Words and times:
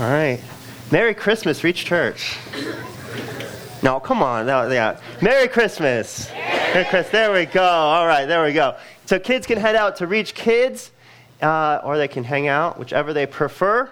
All 0.00 0.08
right. 0.08 0.40
Merry 0.90 1.12
Christmas, 1.12 1.62
Reach 1.62 1.84
Church. 1.84 2.38
No, 3.82 4.00
come 4.00 4.22
on. 4.22 4.46
No, 4.46 4.66
yeah. 4.70 4.98
Merry 5.20 5.46
Christmas. 5.46 6.30
Merry 6.30 6.86
Christmas. 6.86 7.10
There 7.10 7.30
we 7.30 7.44
go. 7.44 7.62
All 7.62 8.06
right, 8.06 8.24
there 8.24 8.42
we 8.42 8.54
go. 8.54 8.78
So 9.04 9.18
kids 9.18 9.46
can 9.46 9.58
head 9.58 9.76
out 9.76 9.96
to 9.96 10.06
Reach 10.06 10.32
Kids, 10.32 10.90
uh, 11.42 11.82
or 11.84 11.98
they 11.98 12.08
can 12.08 12.24
hang 12.24 12.48
out, 12.48 12.78
whichever 12.78 13.12
they 13.12 13.26
prefer. 13.26 13.90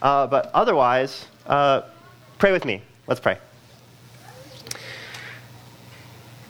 Uh, 0.00 0.28
but 0.28 0.52
otherwise, 0.54 1.26
uh, 1.48 1.80
pray 2.38 2.52
with 2.52 2.64
me. 2.64 2.80
Let's 3.08 3.20
pray. 3.20 3.36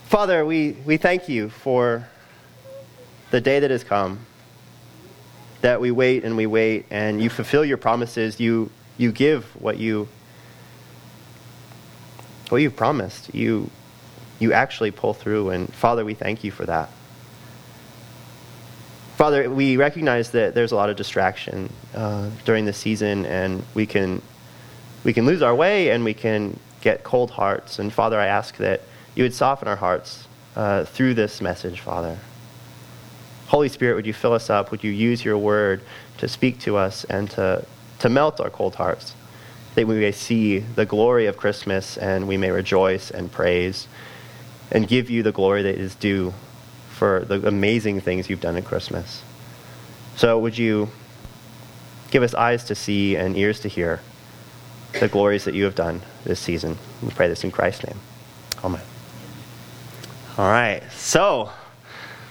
Father, 0.08 0.44
we, 0.44 0.72
we 0.84 0.98
thank 0.98 1.26
you 1.26 1.48
for 1.48 2.06
the 3.30 3.40
day 3.40 3.60
that 3.60 3.70
has 3.70 3.82
come, 3.82 4.26
that 5.62 5.80
we 5.80 5.90
wait 5.90 6.22
and 6.22 6.36
we 6.36 6.46
wait, 6.46 6.84
and 6.90 7.22
you 7.22 7.30
fulfill 7.30 7.64
your 7.64 7.78
promises. 7.78 8.38
You 8.38 8.70
you 9.00 9.10
give 9.12 9.44
what 9.60 9.78
you 9.78 10.08
what 12.50 12.58
you've 12.58 12.76
promised. 12.76 13.34
You 13.34 13.70
you 14.38 14.52
actually 14.52 14.90
pull 14.90 15.14
through 15.14 15.50
and 15.50 15.72
Father, 15.72 16.04
we 16.04 16.14
thank 16.14 16.44
you 16.44 16.50
for 16.50 16.66
that. 16.66 16.90
Father, 19.16 19.50
we 19.50 19.76
recognize 19.76 20.30
that 20.32 20.54
there's 20.54 20.72
a 20.72 20.76
lot 20.76 20.90
of 20.90 20.96
distraction 20.96 21.72
uh, 21.94 22.30
during 22.44 22.64
the 22.64 22.72
season, 22.72 23.26
and 23.26 23.62
we 23.74 23.86
can 23.86 24.22
we 25.04 25.12
can 25.12 25.26
lose 25.26 25.42
our 25.42 25.54
way 25.54 25.90
and 25.90 26.04
we 26.04 26.14
can 26.14 26.58
get 26.80 27.02
cold 27.02 27.30
hearts. 27.30 27.78
And 27.78 27.92
Father, 27.92 28.18
I 28.18 28.26
ask 28.26 28.56
that 28.58 28.82
you 29.14 29.24
would 29.24 29.34
soften 29.34 29.68
our 29.68 29.76
hearts 29.76 30.26
uh, 30.56 30.84
through 30.84 31.14
this 31.14 31.40
message, 31.40 31.80
Father. 31.80 32.18
Holy 33.48 33.68
Spirit, 33.68 33.94
would 33.94 34.06
you 34.06 34.12
fill 34.12 34.32
us 34.32 34.48
up? 34.48 34.70
Would 34.70 34.84
you 34.84 34.90
use 34.90 35.24
your 35.24 35.38
word 35.38 35.82
to 36.18 36.28
speak 36.28 36.58
to 36.60 36.76
us 36.76 37.04
and 37.04 37.30
to 37.32 37.64
to 38.00 38.08
melt 38.08 38.40
our 38.40 38.50
cold 38.50 38.74
hearts, 38.74 39.14
that 39.74 39.86
we 39.86 39.98
may 39.98 40.12
see 40.12 40.58
the 40.58 40.84
glory 40.84 41.26
of 41.26 41.36
Christmas 41.36 41.96
and 41.96 42.26
we 42.26 42.36
may 42.36 42.50
rejoice 42.50 43.10
and 43.10 43.30
praise 43.30 43.86
and 44.70 44.88
give 44.88 45.08
you 45.08 45.22
the 45.22 45.32
glory 45.32 45.62
that 45.62 45.76
is 45.76 45.94
due 45.94 46.34
for 46.90 47.24
the 47.26 47.46
amazing 47.46 48.00
things 48.00 48.28
you've 48.28 48.40
done 48.40 48.56
at 48.56 48.64
Christmas. 48.64 49.22
So, 50.16 50.38
would 50.38 50.58
you 50.58 50.90
give 52.10 52.22
us 52.22 52.34
eyes 52.34 52.64
to 52.64 52.74
see 52.74 53.16
and 53.16 53.36
ears 53.36 53.60
to 53.60 53.68
hear 53.68 54.00
the 54.98 55.08
glories 55.08 55.44
that 55.44 55.54
you 55.54 55.64
have 55.64 55.74
done 55.74 56.02
this 56.24 56.40
season? 56.40 56.76
We 57.02 57.10
pray 57.10 57.28
this 57.28 57.44
in 57.44 57.50
Christ's 57.50 57.86
name. 57.86 57.98
Amen. 58.62 58.82
All 60.36 60.50
right, 60.50 60.82
so 60.92 61.50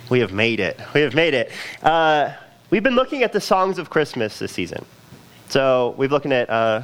we 0.09 0.20
have 0.20 0.31
made 0.31 0.59
it. 0.59 0.80
We 0.94 1.02
have 1.02 1.16
made 1.16 1.33
it. 1.33 1.52
Uh, 1.81 2.33
we've 2.70 2.83
been 2.83 2.95
looking 2.95 3.23
at 3.23 3.33
the 3.33 3.42
songs 3.42 3.78
of 3.78 3.89
Christmas 3.89 4.39
this 4.39 4.52
season. 4.52 4.86
So 5.50 5.95
we've 5.97 6.11
looking 6.11 6.31
at 6.31 6.47
uh, 6.47 6.83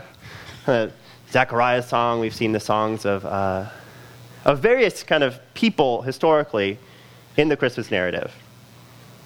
Zechariah's 1.32 1.88
song. 1.88 2.20
We've 2.20 2.34
seen 2.34 2.52
the 2.52 2.60
songs 2.60 3.06
of, 3.06 3.24
uh, 3.24 3.70
of 4.44 4.58
various 4.58 5.04
kind 5.04 5.24
of 5.24 5.40
people 5.54 6.02
historically 6.02 6.80
in 7.38 7.48
the 7.48 7.56
Christmas 7.56 7.92
narrative. 7.92 8.34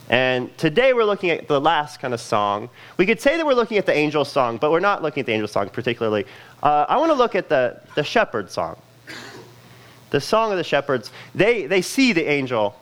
And 0.10 0.56
today 0.58 0.92
we're 0.92 1.06
looking 1.06 1.30
at 1.30 1.48
the 1.48 1.62
last 1.62 2.02
kind 2.02 2.14
of 2.14 2.20
song. 2.20 2.70
We 2.98 3.06
could 3.06 3.22
say 3.22 3.38
that 3.38 3.46
we're 3.46 3.54
looking 3.54 3.78
at 3.78 3.86
the 3.86 3.94
angel 3.94 4.26
song, 4.26 4.58
but 4.58 4.72
we're 4.72 4.82
not 4.82 5.02
looking 5.02 5.22
at 5.22 5.26
the 5.26 5.34
angel 5.34 5.48
song 5.48 5.70
particularly. 5.70 6.26
Uh, 6.62 6.86
I 6.90 6.98
want 6.98 7.12
to 7.12 7.18
look 7.18 7.34
at 7.34 7.48
the, 7.48 7.80
the 7.96 8.04
shepherd 8.04 8.52
song. 8.52 8.78
The 10.10 10.20
song 10.20 10.52
of 10.52 10.58
the 10.58 10.66
shepherds. 10.66 11.12
They, 11.34 11.66
they 11.66 11.82
see 11.82 12.12
the 12.12 12.30
angel, 12.30 12.76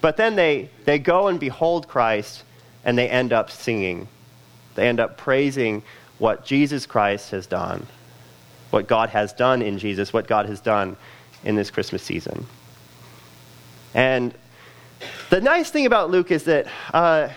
but 0.00 0.16
then 0.16 0.36
they, 0.36 0.70
they 0.86 0.98
go 0.98 1.28
and 1.28 1.38
behold 1.38 1.86
Christ, 1.86 2.44
and 2.82 2.96
they 2.96 3.10
end 3.10 3.34
up 3.34 3.50
singing. 3.50 4.08
They 4.78 4.86
end 4.86 5.00
up 5.00 5.16
praising 5.16 5.82
what 6.18 6.44
Jesus 6.46 6.86
Christ 6.86 7.32
has 7.32 7.48
done, 7.48 7.84
what 8.70 8.86
God 8.86 9.08
has 9.08 9.32
done 9.32 9.60
in 9.60 9.76
Jesus, 9.76 10.12
what 10.12 10.28
God 10.28 10.46
has 10.46 10.60
done 10.60 10.96
in 11.42 11.56
this 11.56 11.68
Christmas 11.68 12.00
season. 12.00 12.46
And 13.92 14.32
the 15.30 15.40
nice 15.40 15.70
thing 15.70 15.84
about 15.84 16.10
Luke 16.10 16.30
is 16.30 16.44
that 16.44 16.68
uh, 16.94 17.28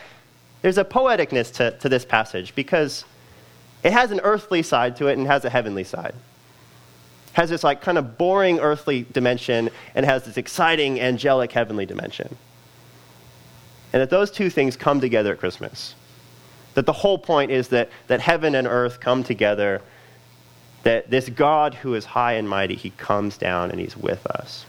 there's 0.62 0.78
a 0.78 0.86
poeticness 0.86 1.52
to, 1.56 1.72
to 1.80 1.90
this 1.90 2.06
passage 2.06 2.54
because 2.54 3.06
it 3.82 3.92
has 3.92 4.12
an 4.12 4.20
earthly 4.20 4.62
side 4.62 4.96
to 4.98 5.08
it 5.08 5.18
and 5.18 5.26
has 5.26 5.44
a 5.44 5.50
heavenly 5.50 5.84
side. 5.84 6.14
It 6.14 7.34
has 7.34 7.50
this 7.50 7.64
like 7.64 7.82
kind 7.82 7.98
of 7.98 8.20
boring 8.20 8.60
earthly 8.60 9.08
dimension 9.12 9.72
and 9.96 10.06
has 10.06 10.26
this 10.26 10.38
exciting 10.38 11.02
angelic 11.02 11.52
heavenly 11.54 11.88
dimension. 11.88 12.38
And 13.94 14.00
that 14.04 14.12
those 14.12 14.30
two 14.30 14.52
things 14.52 14.78
come 14.78 15.02
together 15.02 15.34
at 15.34 15.40
Christmas. 15.40 15.96
That 16.74 16.86
the 16.86 16.94
whole 16.94 17.18
point 17.18 17.52
is 17.52 17.70
that, 17.70 17.90
that 18.08 18.22
heaven 18.22 18.56
and 18.56 18.68
earth 18.68 19.00
come 19.00 19.24
together, 19.24 19.82
that 20.84 21.10
this 21.10 21.30
God 21.30 21.76
who 21.76 21.94
is 21.96 22.06
high 22.06 22.34
and 22.34 22.48
mighty, 22.48 22.76
he 22.76 22.92
comes 22.92 23.38
down 23.38 23.72
and 23.72 23.80
he's 23.80 23.98
with 23.98 24.26
us. 24.28 24.66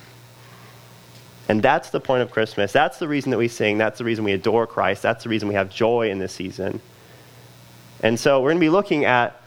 And 1.49 1.63
that's 1.63 1.91
the 1.91 2.01
point 2.01 2.23
of 2.23 2.31
Christmas. 2.31 2.73
That's 2.73 2.99
the 2.99 3.09
reason 3.09 3.31
that 3.31 3.39
we 3.39 3.49
sing. 3.49 3.79
That's 3.79 3.99
the 3.99 4.05
reason 4.05 4.25
we 4.25 4.33
adore 4.33 4.67
Christ. 4.67 5.03
That's 5.03 5.25
the 5.25 5.31
reason 5.31 5.49
we 5.49 5.55
have 5.55 5.71
joy 5.71 6.11
in 6.11 6.19
this 6.19 6.33
season. 6.33 6.81
And 8.03 8.19
so 8.19 8.41
we're 8.41 8.51
going 8.51 8.59
to 8.59 8.67
be 8.67 8.71
looking 8.71 9.05
at 9.05 9.41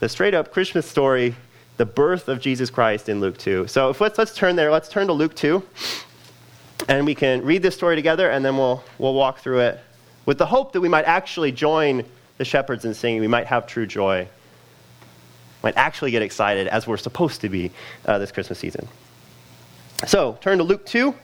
the 0.00 0.08
straight 0.08 0.34
up 0.34 0.52
Christmas 0.52 0.86
story, 0.86 1.34
the 1.76 1.86
birth 1.86 2.28
of 2.28 2.40
Jesus 2.40 2.70
Christ 2.70 3.08
in 3.08 3.20
Luke 3.20 3.38
2. 3.38 3.66
So 3.66 3.90
if 3.90 4.00
let's, 4.00 4.18
let's 4.18 4.34
turn 4.34 4.56
there. 4.56 4.70
Let's 4.70 4.88
turn 4.88 5.06
to 5.06 5.12
Luke 5.12 5.34
2. 5.34 5.62
And 6.88 7.06
we 7.06 7.14
can 7.14 7.42
read 7.42 7.62
this 7.62 7.74
story 7.74 7.96
together, 7.96 8.30
and 8.30 8.44
then 8.44 8.56
we'll, 8.56 8.84
we'll 8.98 9.14
walk 9.14 9.38
through 9.38 9.60
it 9.60 9.80
with 10.26 10.38
the 10.38 10.46
hope 10.46 10.72
that 10.72 10.80
we 10.80 10.88
might 10.88 11.04
actually 11.04 11.52
join 11.52 12.04
the 12.36 12.44
shepherds 12.44 12.84
in 12.84 12.92
singing. 12.92 13.20
We 13.20 13.28
might 13.28 13.46
have 13.46 13.66
true 13.66 13.86
joy, 13.86 14.28
might 15.62 15.76
actually 15.76 16.10
get 16.10 16.22
excited 16.22 16.66
as 16.68 16.86
we're 16.86 16.96
supposed 16.96 17.40
to 17.42 17.48
be 17.48 17.70
uh, 18.04 18.18
this 18.18 18.32
Christmas 18.32 18.58
season. 18.58 18.88
So 20.06 20.36
turn 20.42 20.58
to 20.58 20.64
Luke 20.64 20.84
2, 20.84 21.14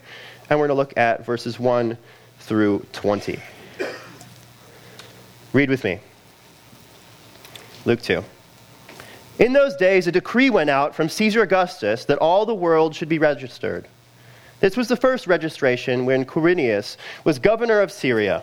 and 0.48 0.58
we're 0.58 0.68
going 0.68 0.76
to 0.76 0.80
look 0.80 0.96
at 0.96 1.26
verses 1.26 1.58
1 1.58 1.98
through 2.38 2.86
20. 2.92 3.38
Read 5.52 5.68
with 5.68 5.84
me. 5.84 6.00
Luke 7.84 8.00
2. 8.00 8.24
In 9.38 9.52
those 9.52 9.76
days, 9.76 10.06
a 10.06 10.12
decree 10.12 10.50
went 10.50 10.70
out 10.70 10.94
from 10.94 11.08
Caesar 11.08 11.42
Augustus 11.42 12.04
that 12.04 12.18
all 12.18 12.46
the 12.46 12.54
world 12.54 12.94
should 12.94 13.08
be 13.08 13.18
registered. 13.18 13.88
This 14.60 14.76
was 14.76 14.88
the 14.88 14.96
first 14.96 15.26
registration 15.26 16.06
when 16.06 16.24
Quirinius 16.24 16.96
was 17.24 17.38
governor 17.38 17.80
of 17.80 17.90
Syria 17.90 18.42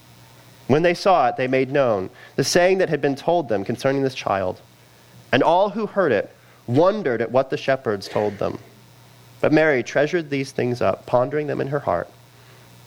When 0.71 0.83
they 0.83 0.93
saw 0.93 1.27
it, 1.27 1.35
they 1.35 1.49
made 1.49 1.69
known 1.69 2.09
the 2.37 2.45
saying 2.45 2.77
that 2.77 2.87
had 2.87 3.01
been 3.01 3.17
told 3.17 3.49
them 3.49 3.65
concerning 3.65 4.03
this 4.03 4.15
child. 4.15 4.61
And 5.33 5.43
all 5.43 5.71
who 5.71 5.85
heard 5.85 6.13
it 6.13 6.33
wondered 6.65 7.21
at 7.21 7.29
what 7.29 7.49
the 7.49 7.57
shepherds 7.57 8.07
told 8.07 8.37
them. 8.37 8.57
But 9.41 9.51
Mary 9.51 9.83
treasured 9.83 10.29
these 10.29 10.53
things 10.53 10.81
up, 10.81 11.05
pondering 11.05 11.47
them 11.47 11.59
in 11.59 11.67
her 11.67 11.81
heart. 11.81 12.09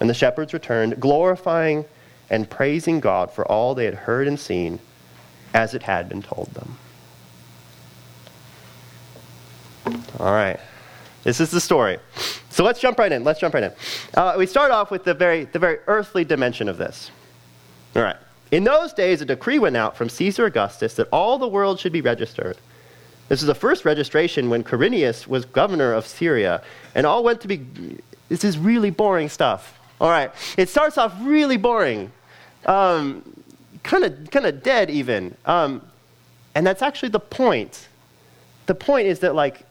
And 0.01 0.09
the 0.09 0.15
shepherds 0.15 0.55
returned, 0.55 0.99
glorifying 0.99 1.85
and 2.31 2.49
praising 2.49 3.01
God 3.01 3.31
for 3.31 3.47
all 3.47 3.75
they 3.75 3.85
had 3.85 3.93
heard 3.93 4.29
and 4.29 4.41
seen, 4.41 4.79
as 5.53 5.75
it 5.75 5.83
had 5.83 6.09
been 6.09 6.23
told 6.23 6.49
them. 6.55 6.79
All 10.19 10.33
right. 10.33 10.59
This 11.23 11.39
is 11.39 11.51
the 11.51 11.61
story. 11.61 11.99
So 12.49 12.65
let's 12.65 12.81
jump 12.81 12.99
right 12.99 13.13
in. 13.13 13.25
Let's 13.25 13.41
jump 13.41 13.53
right 13.53 13.65
in. 13.65 13.73
Uh, 14.15 14.37
we 14.39 14.47
start 14.47 14.71
off 14.71 14.91
with 14.91 15.05
the 15.05 15.13
very, 15.13 15.45
the 15.45 15.59
very 15.59 15.81
earthly 15.87 16.25
dimension 16.25 16.71
of 16.71 16.79
this. 16.79 17.11
All 17.97 18.03
right. 18.03 18.17
In 18.51 18.65
those 18.65 18.93
days, 18.93 19.21
a 19.21 19.25
decree 19.25 19.59
went 19.59 19.77
out 19.77 19.97
from 19.97 20.09
Caesar 20.09 20.47
Augustus 20.47 20.95
that 20.95 21.09
all 21.13 21.39
the 21.39 21.49
world 21.49 21.81
should 21.81 21.93
be 21.93 22.01
registered. 22.01 22.57
This 23.29 23.41
is 23.41 23.47
the 23.47 23.55
first 23.55 23.85
registration 23.85 24.51
when 24.51 24.63
Quirinius 24.63 25.27
was 25.27 25.45
governor 25.45 25.93
of 25.93 26.07
Syria, 26.07 26.63
and 26.95 27.07
all 27.07 27.25
went 27.25 27.41
to 27.41 27.49
be. 27.49 27.67
This 28.29 28.45
is 28.45 28.59
really 28.59 28.91
boring 28.91 29.29
stuff. 29.29 29.79
All 30.01 30.11
right, 30.11 30.31
it 30.57 30.69
starts 30.69 30.99
off 30.99 31.15
really 31.23 31.57
boring, 31.57 32.13
kind 32.65 33.25
of 34.05 34.31
kind 34.31 34.47
of 34.47 34.63
dead 34.63 34.91
even, 34.91 35.37
um, 35.47 35.83
and 36.55 36.67
that's 36.67 36.83
actually 36.83 37.09
the 37.11 37.21
point. 37.21 37.89
The 38.67 38.75
point 38.75 39.07
is 39.07 39.21
that 39.21 39.35
like 39.35 39.65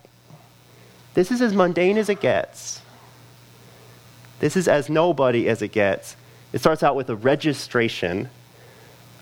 this 1.13 1.31
is 1.31 1.41
as 1.41 1.53
mundane 1.53 1.97
as 1.97 2.09
it 2.09 2.21
gets. 2.21 2.81
This 4.39 4.57
is 4.57 4.67
as 4.67 4.89
nobody 4.89 5.47
as 5.47 5.61
it 5.61 5.71
gets. 5.71 6.15
It 6.53 6.59
starts 6.59 6.83
out 6.83 6.95
with 6.95 7.09
a 7.09 7.15
registration 7.15 8.29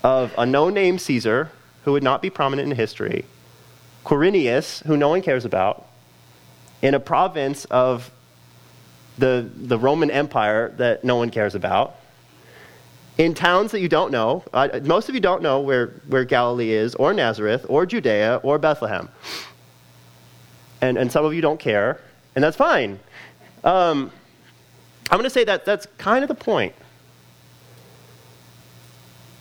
of 0.04 0.34
a 0.38 0.46
no 0.46 0.70
name 0.70 1.00
Caesar 1.00 1.50
who 1.86 1.94
would 1.94 2.04
not 2.04 2.22
be 2.22 2.30
prominent 2.30 2.70
in 2.70 2.76
history, 2.76 3.26
Quirinius, 4.06 4.84
who 4.86 4.98
no 4.98 5.10
one 5.10 5.22
cares 5.22 5.46
about, 5.46 5.88
in 6.82 6.94
a 6.94 7.00
province 7.00 7.66
of 7.66 8.12
the, 9.18 9.50
the 9.56 9.80
Roman 9.80 10.12
Empire 10.12 10.74
that 10.78 11.04
no 11.04 11.16
one 11.16 11.30
cares 11.30 11.56
about, 11.56 11.96
in 13.18 13.34
towns 13.34 13.72
that 13.72 13.80
you 13.80 13.90
don't 13.90 14.12
know. 14.12 14.44
Most 14.84 15.08
of 15.08 15.16
you 15.16 15.22
don't 15.22 15.42
know 15.42 15.62
where, 15.62 15.88
where 16.08 16.26
Galilee 16.26 16.72
is, 16.72 16.96
or 16.96 17.14
Nazareth, 17.14 17.66
or 17.70 17.86
Judea, 17.86 18.42
or 18.44 18.58
Bethlehem. 18.58 19.10
And, 20.82 20.98
and 20.98 21.12
some 21.12 21.24
of 21.24 21.34
you 21.34 21.42
don't 21.42 21.60
care, 21.60 22.02
and 22.36 22.44
that's 22.44 22.58
fine. 22.58 23.00
Um, 23.64 24.12
I'm 25.10 25.18
going 25.18 25.24
to 25.24 25.30
say 25.30 25.44
that 25.46 25.64
that's 25.64 25.88
kind 25.98 26.24
of 26.24 26.28
the 26.28 26.36
point 26.36 26.74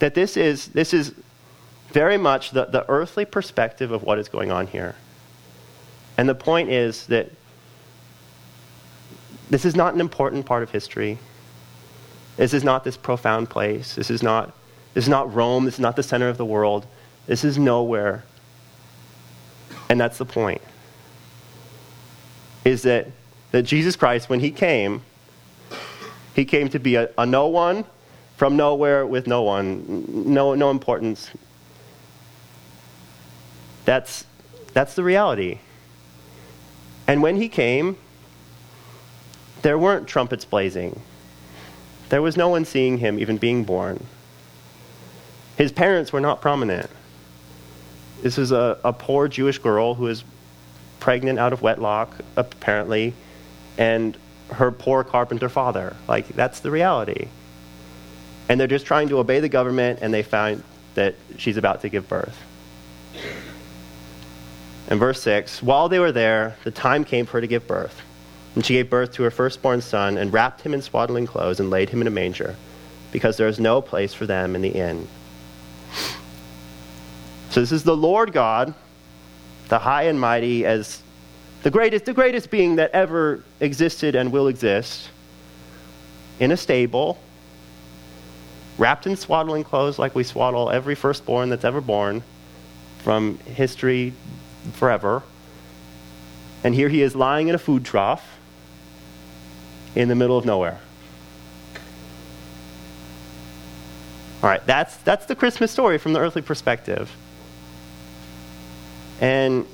that 0.00 0.14
this 0.14 0.36
is, 0.36 0.68
this 0.68 0.92
is 0.92 1.14
very 1.92 2.16
much 2.16 2.50
the, 2.50 2.64
the 2.64 2.88
earthly 2.90 3.24
perspective 3.24 3.92
of 3.92 4.02
what 4.02 4.18
is 4.18 4.28
going 4.28 4.50
on 4.50 4.66
here. 4.66 4.96
And 6.18 6.28
the 6.28 6.34
point 6.34 6.70
is 6.70 7.06
that 7.06 7.30
this 9.48 9.64
is 9.64 9.74
not 9.74 9.94
an 9.94 10.00
important 10.00 10.46
part 10.46 10.62
of 10.62 10.70
history. 10.70 11.18
This 12.36 12.54
is 12.54 12.64
not 12.64 12.84
this 12.84 12.96
profound 12.96 13.50
place. 13.50 13.94
This 13.94 14.10
is 14.10 14.22
not, 14.22 14.52
this 14.94 15.04
is 15.04 15.08
not 15.08 15.32
Rome. 15.34 15.64
This 15.64 15.74
is 15.74 15.80
not 15.80 15.96
the 15.96 16.02
center 16.02 16.28
of 16.28 16.38
the 16.38 16.44
world. 16.44 16.86
This 17.26 17.44
is 17.44 17.58
nowhere. 17.58 18.24
And 19.88 20.00
that's 20.00 20.18
the 20.18 20.24
point. 20.24 20.62
Is 22.64 22.82
that, 22.82 23.08
that 23.50 23.62
Jesus 23.62 23.96
Christ, 23.96 24.30
when 24.30 24.40
he 24.40 24.50
came, 24.50 25.02
he 26.34 26.44
came 26.44 26.68
to 26.68 26.78
be 26.78 26.94
a, 26.94 27.10
a 27.18 27.26
no 27.26 27.48
one 27.48 27.84
from 28.40 28.56
nowhere 28.56 29.06
with 29.06 29.26
no 29.26 29.42
one, 29.42 29.84
no, 30.08 30.54
no 30.54 30.70
importance. 30.70 31.30
That's, 33.84 34.24
that's 34.72 34.94
the 34.94 35.02
reality. 35.02 35.58
And 37.06 37.20
when 37.20 37.36
he 37.36 37.50
came, 37.50 37.98
there 39.60 39.76
weren't 39.76 40.08
trumpets 40.08 40.46
blazing. 40.46 41.02
There 42.08 42.22
was 42.22 42.38
no 42.38 42.48
one 42.48 42.64
seeing 42.64 42.96
him 42.96 43.18
even 43.18 43.36
being 43.36 43.62
born. 43.62 44.06
His 45.58 45.70
parents 45.70 46.10
were 46.10 46.22
not 46.22 46.40
prominent. 46.40 46.88
This 48.22 48.38
is 48.38 48.52
a, 48.52 48.78
a 48.82 48.94
poor 48.94 49.28
Jewish 49.28 49.58
girl 49.58 49.96
who 49.96 50.06
is 50.06 50.24
pregnant 50.98 51.38
out 51.38 51.52
of 51.52 51.60
wedlock, 51.60 52.16
apparently, 52.36 53.12
and 53.76 54.16
her 54.52 54.72
poor 54.72 55.04
carpenter 55.04 55.50
father. 55.50 55.94
Like, 56.08 56.28
that's 56.28 56.60
the 56.60 56.70
reality 56.70 57.28
and 58.50 58.58
they're 58.58 58.66
just 58.66 58.84
trying 58.84 59.08
to 59.08 59.18
obey 59.18 59.38
the 59.38 59.48
government, 59.48 60.00
and 60.02 60.12
they 60.12 60.24
find 60.24 60.64
that 60.94 61.14
she's 61.38 61.56
about 61.56 61.82
to 61.82 61.88
give 61.88 62.08
birth. 62.08 62.36
In 64.90 64.98
verse 64.98 65.22
6, 65.22 65.62
while 65.62 65.88
they 65.88 66.00
were 66.00 66.10
there, 66.10 66.56
the 66.64 66.72
time 66.72 67.04
came 67.04 67.26
for 67.26 67.34
her 67.34 67.42
to 67.42 67.46
give 67.46 67.68
birth. 67.68 68.02
And 68.56 68.66
she 68.66 68.74
gave 68.74 68.90
birth 68.90 69.12
to 69.12 69.22
her 69.22 69.30
firstborn 69.30 69.80
son, 69.82 70.18
and 70.18 70.32
wrapped 70.32 70.62
him 70.62 70.74
in 70.74 70.82
swaddling 70.82 71.28
clothes, 71.28 71.60
and 71.60 71.70
laid 71.70 71.90
him 71.90 72.00
in 72.00 72.08
a 72.08 72.10
manger, 72.10 72.56
because 73.12 73.36
there 73.36 73.46
is 73.46 73.60
no 73.60 73.80
place 73.80 74.14
for 74.14 74.26
them 74.26 74.56
in 74.56 74.62
the 74.62 74.70
inn. 74.70 75.06
So 77.50 77.60
this 77.60 77.70
is 77.70 77.84
the 77.84 77.96
Lord 77.96 78.32
God, 78.32 78.74
the 79.68 79.78
high 79.78 80.02
and 80.02 80.18
mighty, 80.18 80.66
as 80.66 81.04
the 81.62 81.70
greatest, 81.70 82.04
the 82.04 82.14
greatest 82.14 82.50
being 82.50 82.74
that 82.76 82.90
ever 82.90 83.44
existed 83.60 84.16
and 84.16 84.32
will 84.32 84.48
exist, 84.48 85.08
in 86.40 86.50
a 86.50 86.56
stable 86.56 87.16
wrapped 88.80 89.06
in 89.06 89.14
swaddling 89.14 89.62
clothes 89.62 89.98
like 89.98 90.14
we 90.14 90.24
swaddle 90.24 90.70
every 90.70 90.94
firstborn 90.94 91.50
that's 91.50 91.64
ever 91.64 91.82
born 91.82 92.22
from 93.00 93.38
history 93.40 94.14
forever. 94.72 95.22
And 96.64 96.74
here 96.74 96.88
he 96.88 97.02
is 97.02 97.14
lying 97.14 97.48
in 97.48 97.54
a 97.54 97.58
food 97.58 97.84
trough 97.84 98.38
in 99.94 100.08
the 100.08 100.14
middle 100.14 100.38
of 100.38 100.46
nowhere. 100.46 100.80
All 104.42 104.48
right, 104.48 104.64
that's, 104.64 104.96
that's 104.98 105.26
the 105.26 105.34
Christmas 105.34 105.70
story 105.70 105.98
from 105.98 106.14
the 106.14 106.20
earthly 106.20 106.40
perspective. 106.40 107.14
And 109.20 109.66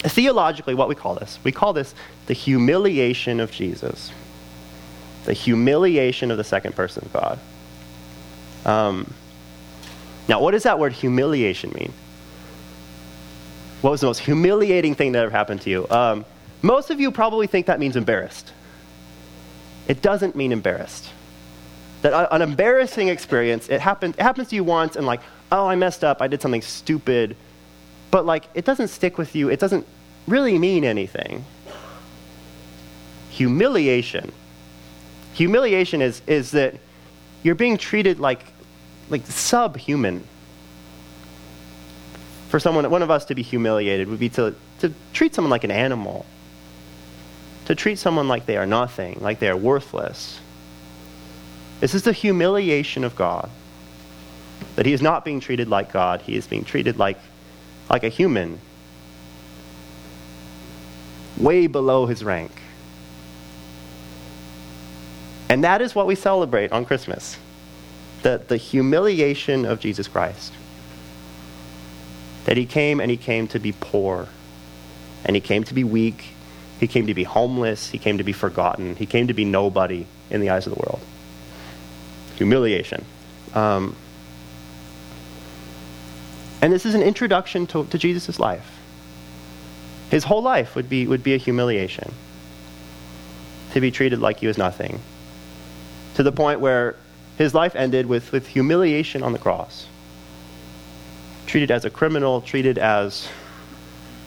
theologically, 0.00 0.74
what 0.74 0.88
we 0.88 0.96
call 0.96 1.14
this? 1.14 1.38
We 1.44 1.52
call 1.52 1.72
this 1.72 1.94
the 2.26 2.34
humiliation 2.34 3.38
of 3.38 3.52
Jesus, 3.52 4.10
the 5.24 5.32
humiliation 5.32 6.32
of 6.32 6.36
the 6.38 6.44
second 6.44 6.74
person 6.74 7.04
of 7.04 7.12
God. 7.12 7.38
Um, 8.64 9.12
now, 10.28 10.40
what 10.40 10.52
does 10.52 10.62
that 10.62 10.78
word 10.78 10.92
humiliation 10.92 11.72
mean? 11.74 11.92
What 13.80 13.90
was 13.90 14.00
the 14.00 14.06
most 14.06 14.20
humiliating 14.20 14.94
thing 14.94 15.12
that 15.12 15.24
ever 15.24 15.30
happened 15.30 15.62
to 15.62 15.70
you? 15.70 15.86
Um, 15.90 16.24
most 16.62 16.90
of 16.90 17.00
you 17.00 17.10
probably 17.10 17.48
think 17.48 17.66
that 17.66 17.80
means 17.80 17.96
embarrassed. 17.96 18.52
It 19.88 20.00
doesn't 20.00 20.36
mean 20.36 20.52
embarrassed. 20.52 21.10
That 22.02 22.28
an 22.32 22.42
embarrassing 22.42 23.08
experience, 23.08 23.68
it, 23.68 23.80
happen, 23.80 24.10
it 24.10 24.22
happens 24.22 24.48
to 24.48 24.56
you 24.56 24.64
once 24.64 24.94
and 24.96 25.06
like, 25.06 25.20
oh, 25.50 25.66
I 25.66 25.74
messed 25.74 26.04
up, 26.04 26.22
I 26.22 26.28
did 26.28 26.40
something 26.40 26.62
stupid. 26.62 27.36
But 28.12 28.24
like, 28.24 28.44
it 28.54 28.64
doesn't 28.64 28.88
stick 28.88 29.18
with 29.18 29.34
you, 29.34 29.48
it 29.50 29.58
doesn't 29.58 29.86
really 30.28 30.58
mean 30.58 30.84
anything. 30.84 31.44
Humiliation. 33.30 34.32
Humiliation 35.34 36.02
is, 36.02 36.22
is 36.26 36.52
that 36.52 36.76
you're 37.42 37.54
being 37.56 37.76
treated 37.76 38.20
like, 38.20 38.44
like 39.12 39.26
subhuman. 39.26 40.26
For 42.48 42.58
someone, 42.58 42.90
one 42.90 43.02
of 43.02 43.10
us 43.10 43.26
to 43.26 43.34
be 43.34 43.42
humiliated 43.42 44.08
would 44.08 44.18
be 44.18 44.28
to, 44.30 44.54
to 44.80 44.92
treat 45.12 45.34
someone 45.34 45.50
like 45.50 45.64
an 45.64 45.70
animal, 45.70 46.26
to 47.66 47.74
treat 47.74 47.98
someone 47.98 48.28
like 48.28 48.46
they 48.46 48.56
are 48.56 48.66
nothing, 48.66 49.18
like 49.20 49.38
they 49.38 49.48
are 49.48 49.56
worthless. 49.56 50.40
This 51.80 51.94
is 51.94 52.02
the 52.02 52.12
humiliation 52.12 53.04
of 53.04 53.14
God. 53.14 53.48
That 54.76 54.86
he 54.86 54.92
is 54.92 55.02
not 55.02 55.24
being 55.24 55.40
treated 55.40 55.68
like 55.68 55.92
God, 55.92 56.22
he 56.22 56.36
is 56.36 56.46
being 56.46 56.64
treated 56.64 56.96
like, 56.98 57.18
like 57.90 58.04
a 58.04 58.08
human, 58.08 58.60
way 61.36 61.66
below 61.66 62.06
his 62.06 62.22
rank. 62.24 62.52
And 65.48 65.64
that 65.64 65.82
is 65.82 65.94
what 65.94 66.06
we 66.06 66.14
celebrate 66.14 66.72
on 66.72 66.84
Christmas 66.84 67.36
the, 68.22 68.42
the 68.46 68.56
humiliation 68.56 69.64
of 69.64 69.80
Jesus 69.80 70.08
Christ. 70.08 70.52
That 72.44 72.56
he 72.56 72.66
came 72.66 73.00
and 73.00 73.10
he 73.10 73.16
came 73.16 73.46
to 73.48 73.58
be 73.58 73.72
poor, 73.72 74.28
and 75.24 75.36
he 75.36 75.40
came 75.40 75.64
to 75.64 75.74
be 75.74 75.84
weak, 75.84 76.28
he 76.80 76.88
came 76.88 77.06
to 77.06 77.14
be 77.14 77.24
homeless, 77.24 77.90
he 77.90 77.98
came 77.98 78.18
to 78.18 78.24
be 78.24 78.32
forgotten, 78.32 78.96
he 78.96 79.06
came 79.06 79.28
to 79.28 79.34
be 79.34 79.44
nobody 79.44 80.06
in 80.30 80.40
the 80.40 80.50
eyes 80.50 80.66
of 80.66 80.74
the 80.74 80.80
world. 80.80 81.00
Humiliation. 82.36 83.04
Um, 83.54 83.94
and 86.60 86.72
this 86.72 86.86
is 86.86 86.94
an 86.94 87.02
introduction 87.02 87.66
to, 87.68 87.84
to 87.86 87.98
Jesus' 87.98 88.38
life. 88.40 88.78
His 90.10 90.24
whole 90.24 90.42
life 90.42 90.74
would 90.74 90.88
be, 90.88 91.06
would 91.06 91.22
be 91.22 91.34
a 91.34 91.38
humiliation. 91.38 92.12
To 93.72 93.80
be 93.80 93.90
treated 93.90 94.20
like 94.20 94.40
he 94.40 94.46
was 94.46 94.58
nothing, 94.58 95.00
to 96.14 96.22
the 96.22 96.32
point 96.32 96.60
where 96.60 96.96
his 97.42 97.54
life 97.54 97.74
ended 97.74 98.06
with, 98.06 98.30
with 98.32 98.46
humiliation 98.46 99.22
on 99.22 99.32
the 99.32 99.38
cross. 99.38 99.86
treated 101.46 101.70
as 101.72 101.84
a 101.84 101.90
criminal, 101.90 102.40
treated 102.40 102.78
as 102.78 103.28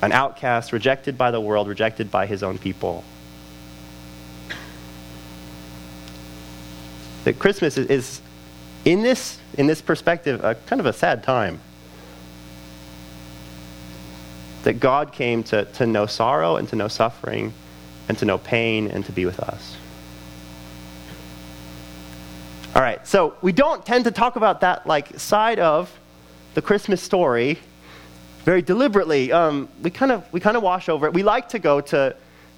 an 0.01 0.11
outcast, 0.11 0.73
rejected 0.73 1.17
by 1.17 1.31
the 1.31 1.39
world, 1.39 1.67
rejected 1.67 2.11
by 2.11 2.25
his 2.25 2.43
own 2.43 2.57
people. 2.57 3.03
That 7.23 7.39
Christmas 7.39 7.77
is, 7.77 7.87
is 7.87 8.21
in, 8.83 9.01
this, 9.01 9.39
in 9.57 9.65
this 9.65 9.81
perspective, 9.81 10.43
a, 10.43 10.53
kind 10.53 10.79
of 10.79 10.85
a 10.85 10.93
sad 10.93 11.23
time. 11.23 11.59
That 14.63 14.73
God 14.73 15.13
came 15.13 15.41
to, 15.43 15.65
to 15.65 15.87
know 15.87 16.05
sorrow 16.05 16.57
and 16.57 16.67
to 16.69 16.75
know 16.75 16.89
suffering 16.89 17.53
and 18.09 18.17
to 18.17 18.25
know 18.25 18.37
pain 18.37 18.89
and 18.89 19.05
to 19.05 19.11
be 19.11 19.25
with 19.25 19.39
us. 19.39 19.75
All 22.75 22.81
right, 22.81 23.07
so 23.07 23.35
we 23.41 23.53
don't 23.53 23.85
tend 23.85 24.03
to 24.03 24.11
talk 24.11 24.35
about 24.35 24.59
that 24.59 24.85
like 24.85 25.17
side 25.17 25.59
of 25.59 25.89
the 26.55 26.61
Christmas 26.61 27.01
story 27.01 27.57
very 28.43 28.61
deliberately. 28.61 29.31
Um, 29.31 29.69
we 29.81 29.89
kind 29.89 30.11
of 30.11 30.25
we 30.33 30.41
kind 30.41 30.57
of 30.57 30.63
wash 30.63 30.89
over 30.89 31.07
it. 31.07 31.13
We 31.13 31.23
like 31.23 31.47
to 31.49 31.59
go 31.59 31.79
to 31.79 32.13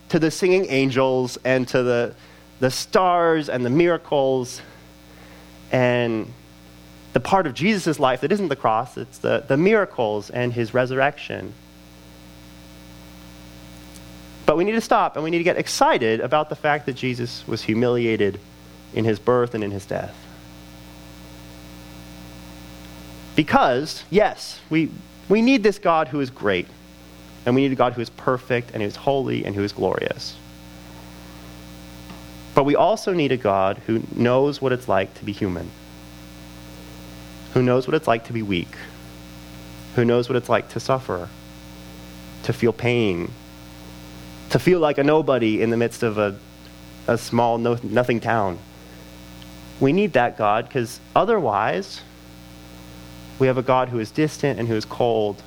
to 0.10 0.18
the 0.18 0.32
singing 0.32 0.66
angels 0.70 1.38
and 1.46 1.68
to 1.68 1.84
the 1.84 2.16
the 2.60 2.72
stars 2.72 3.48
and 3.48 3.64
the 3.64 3.70
miracles 3.70 4.60
and 5.72 6.34
the 7.14 7.20
part 7.20 7.46
of 7.46 7.54
Jesus' 7.54 8.00
life 8.00 8.22
that 8.22 8.32
isn't 8.32 8.48
the 8.48 8.56
cross, 8.56 8.98
it's 8.98 9.20
the, 9.20 9.44
the 9.48 9.58
miracles 9.58 10.32
and 10.32 10.52
his 10.52 10.74
resurrection. 10.74 11.54
But 14.48 14.58
we 14.58 14.64
need 14.64 14.72
to 14.72 14.82
stop 14.82 15.16
and 15.16 15.24
we 15.24 15.30
need 15.30 15.38
to 15.40 15.44
get 15.44 15.58
excited 15.58 16.22
about 16.22 16.50
the 16.50 16.56
fact 16.56 16.88
that 16.88 16.94
Jesus 16.94 17.48
was 17.48 17.62
humiliated 17.62 18.40
in 18.94 19.06
his 19.06 19.20
birth 19.20 19.54
and 19.54 19.64
in 19.64 19.72
his 19.72 19.86
death. 19.86 20.16
Because, 23.36 24.04
yes, 24.10 24.60
we, 24.70 24.90
we 25.30 25.42
need 25.42 25.62
this 25.62 25.78
God 25.78 26.08
who 26.08 26.20
is 26.20 26.30
great, 26.32 26.68
and 27.46 27.54
we 27.54 27.62
need 27.62 27.72
a 27.72 27.76
God 27.76 27.94
who 27.94 28.02
is 28.02 28.10
perfect, 28.10 28.72
and 28.72 28.82
who 28.82 28.88
is 28.88 28.96
holy, 28.96 29.46
and 29.46 29.56
who 29.56 29.64
is 29.64 29.72
glorious. 29.72 30.36
But 32.56 32.64
we 32.64 32.76
also 32.76 33.14
need 33.14 33.32
a 33.32 33.38
God 33.38 33.78
who 33.86 34.02
knows 34.16 34.60
what 34.60 34.72
it's 34.72 34.88
like 34.88 35.14
to 35.16 35.24
be 35.24 35.32
human, 35.32 35.70
who 37.54 37.62
knows 37.62 37.88
what 37.88 37.94
it's 37.94 38.08
like 38.08 38.26
to 38.26 38.34
be 38.34 38.42
weak, 38.42 38.76
who 39.96 40.04
knows 40.04 40.28
what 40.28 40.36
it's 40.36 40.50
like 40.50 40.70
to 40.70 40.80
suffer, 40.80 41.30
to 42.44 42.54
feel 42.54 42.74
pain, 42.74 43.32
to 44.50 44.58
feel 44.58 44.80
like 44.80 44.98
a 44.98 45.04
nobody 45.04 45.62
in 45.62 45.70
the 45.70 45.78
midst 45.78 46.02
of 46.02 46.18
a, 46.18 46.40
a 47.08 47.18
small, 47.18 47.60
no, 47.60 47.78
nothing 47.84 48.20
town. 48.20 48.58
We 49.80 49.94
need 49.94 50.14
that 50.14 50.38
God 50.38 50.68
because 50.68 51.00
otherwise, 51.16 52.02
we 53.40 53.48
have 53.48 53.58
a 53.58 53.64
God 53.64 53.90
who 53.90 54.00
is 54.00 54.10
distant 54.12 54.60
and 54.60 54.68
who 54.68 54.76
is 54.76 54.86
cold 54.86 55.42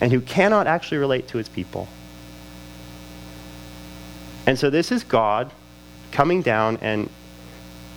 and 0.00 0.12
who 0.12 0.20
cannot 0.20 0.66
actually 0.66 0.98
relate 0.98 1.28
to 1.28 1.38
his 1.38 1.48
people. 1.48 1.88
And 4.46 4.58
so 4.58 4.70
this 4.70 4.92
is 4.92 5.02
God 5.02 5.50
coming 6.12 6.42
down 6.42 6.78
and, 6.80 7.08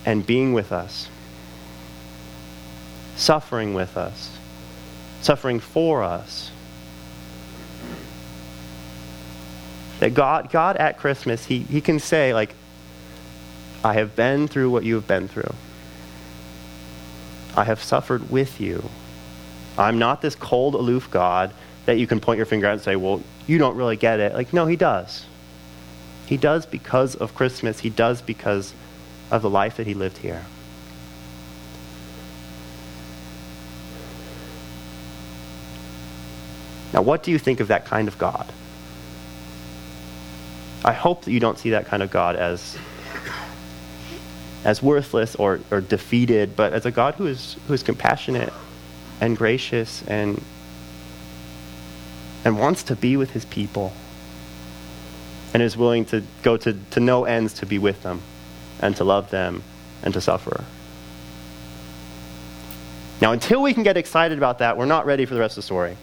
and 0.04 0.26
being 0.26 0.54
with 0.54 0.72
us, 0.72 1.08
suffering 3.16 3.74
with 3.74 3.96
us, 3.96 4.36
suffering 5.20 5.60
for 5.60 6.02
us. 6.02 6.50
That 10.00 10.14
God, 10.14 10.50
God 10.50 10.76
at 10.76 10.98
Christmas, 10.98 11.44
he, 11.44 11.60
he 11.60 11.80
can 11.80 11.98
say, 11.98 12.32
like, 12.32 12.54
I 13.88 13.94
have 13.94 14.14
been 14.14 14.48
through 14.48 14.68
what 14.68 14.84
you 14.84 14.96
have 14.96 15.06
been 15.06 15.28
through. 15.28 15.54
I 17.56 17.64
have 17.64 17.82
suffered 17.82 18.28
with 18.28 18.60
you. 18.60 18.86
I'm 19.78 19.98
not 19.98 20.20
this 20.20 20.34
cold, 20.34 20.74
aloof 20.74 21.10
God 21.10 21.54
that 21.86 21.96
you 21.96 22.06
can 22.06 22.20
point 22.20 22.36
your 22.36 22.44
finger 22.44 22.66
at 22.66 22.74
and 22.74 22.82
say, 22.82 22.96
well, 22.96 23.22
you 23.46 23.56
don't 23.56 23.76
really 23.76 23.96
get 23.96 24.20
it. 24.20 24.34
Like, 24.34 24.52
no, 24.52 24.66
he 24.66 24.76
does. 24.76 25.24
He 26.26 26.36
does 26.36 26.66
because 26.66 27.14
of 27.14 27.34
Christmas. 27.34 27.80
He 27.80 27.88
does 27.88 28.20
because 28.20 28.74
of 29.30 29.40
the 29.40 29.48
life 29.48 29.78
that 29.78 29.86
he 29.86 29.94
lived 29.94 30.18
here. 30.18 30.44
Now, 36.92 37.00
what 37.00 37.22
do 37.22 37.30
you 37.30 37.38
think 37.38 37.60
of 37.60 37.68
that 37.68 37.86
kind 37.86 38.06
of 38.06 38.18
God? 38.18 38.52
I 40.84 40.92
hope 40.92 41.24
that 41.24 41.32
you 41.32 41.40
don't 41.40 41.58
see 41.58 41.70
that 41.70 41.86
kind 41.86 42.02
of 42.02 42.10
God 42.10 42.36
as 42.36 42.76
as 44.64 44.82
worthless 44.82 45.36
or, 45.36 45.60
or 45.70 45.80
defeated, 45.80 46.56
but 46.56 46.72
as 46.72 46.84
a 46.86 46.90
God 46.90 47.14
who 47.14 47.26
is, 47.26 47.56
who 47.66 47.74
is 47.74 47.82
compassionate 47.82 48.52
and 49.20 49.36
gracious 49.36 50.02
and, 50.06 50.42
and 52.44 52.58
wants 52.58 52.82
to 52.84 52.96
be 52.96 53.16
with 53.16 53.30
his 53.30 53.44
people 53.44 53.92
and 55.54 55.62
is 55.62 55.76
willing 55.76 56.04
to 56.06 56.22
go 56.42 56.56
to, 56.56 56.74
to 56.90 57.00
no 57.00 57.24
ends 57.24 57.54
to 57.54 57.66
be 57.66 57.78
with 57.78 58.02
them 58.02 58.20
and 58.80 58.96
to 58.96 59.04
love 59.04 59.30
them 59.30 59.62
and 60.02 60.14
to 60.14 60.20
suffer. 60.20 60.64
Now, 63.20 63.32
until 63.32 63.62
we 63.62 63.74
can 63.74 63.82
get 63.82 63.96
excited 63.96 64.38
about 64.38 64.58
that, 64.58 64.76
we're 64.76 64.86
not 64.86 65.06
ready 65.06 65.24
for 65.24 65.34
the 65.34 65.40
rest 65.40 65.52
of 65.52 65.62
the 65.62 65.66
story. 65.66 65.96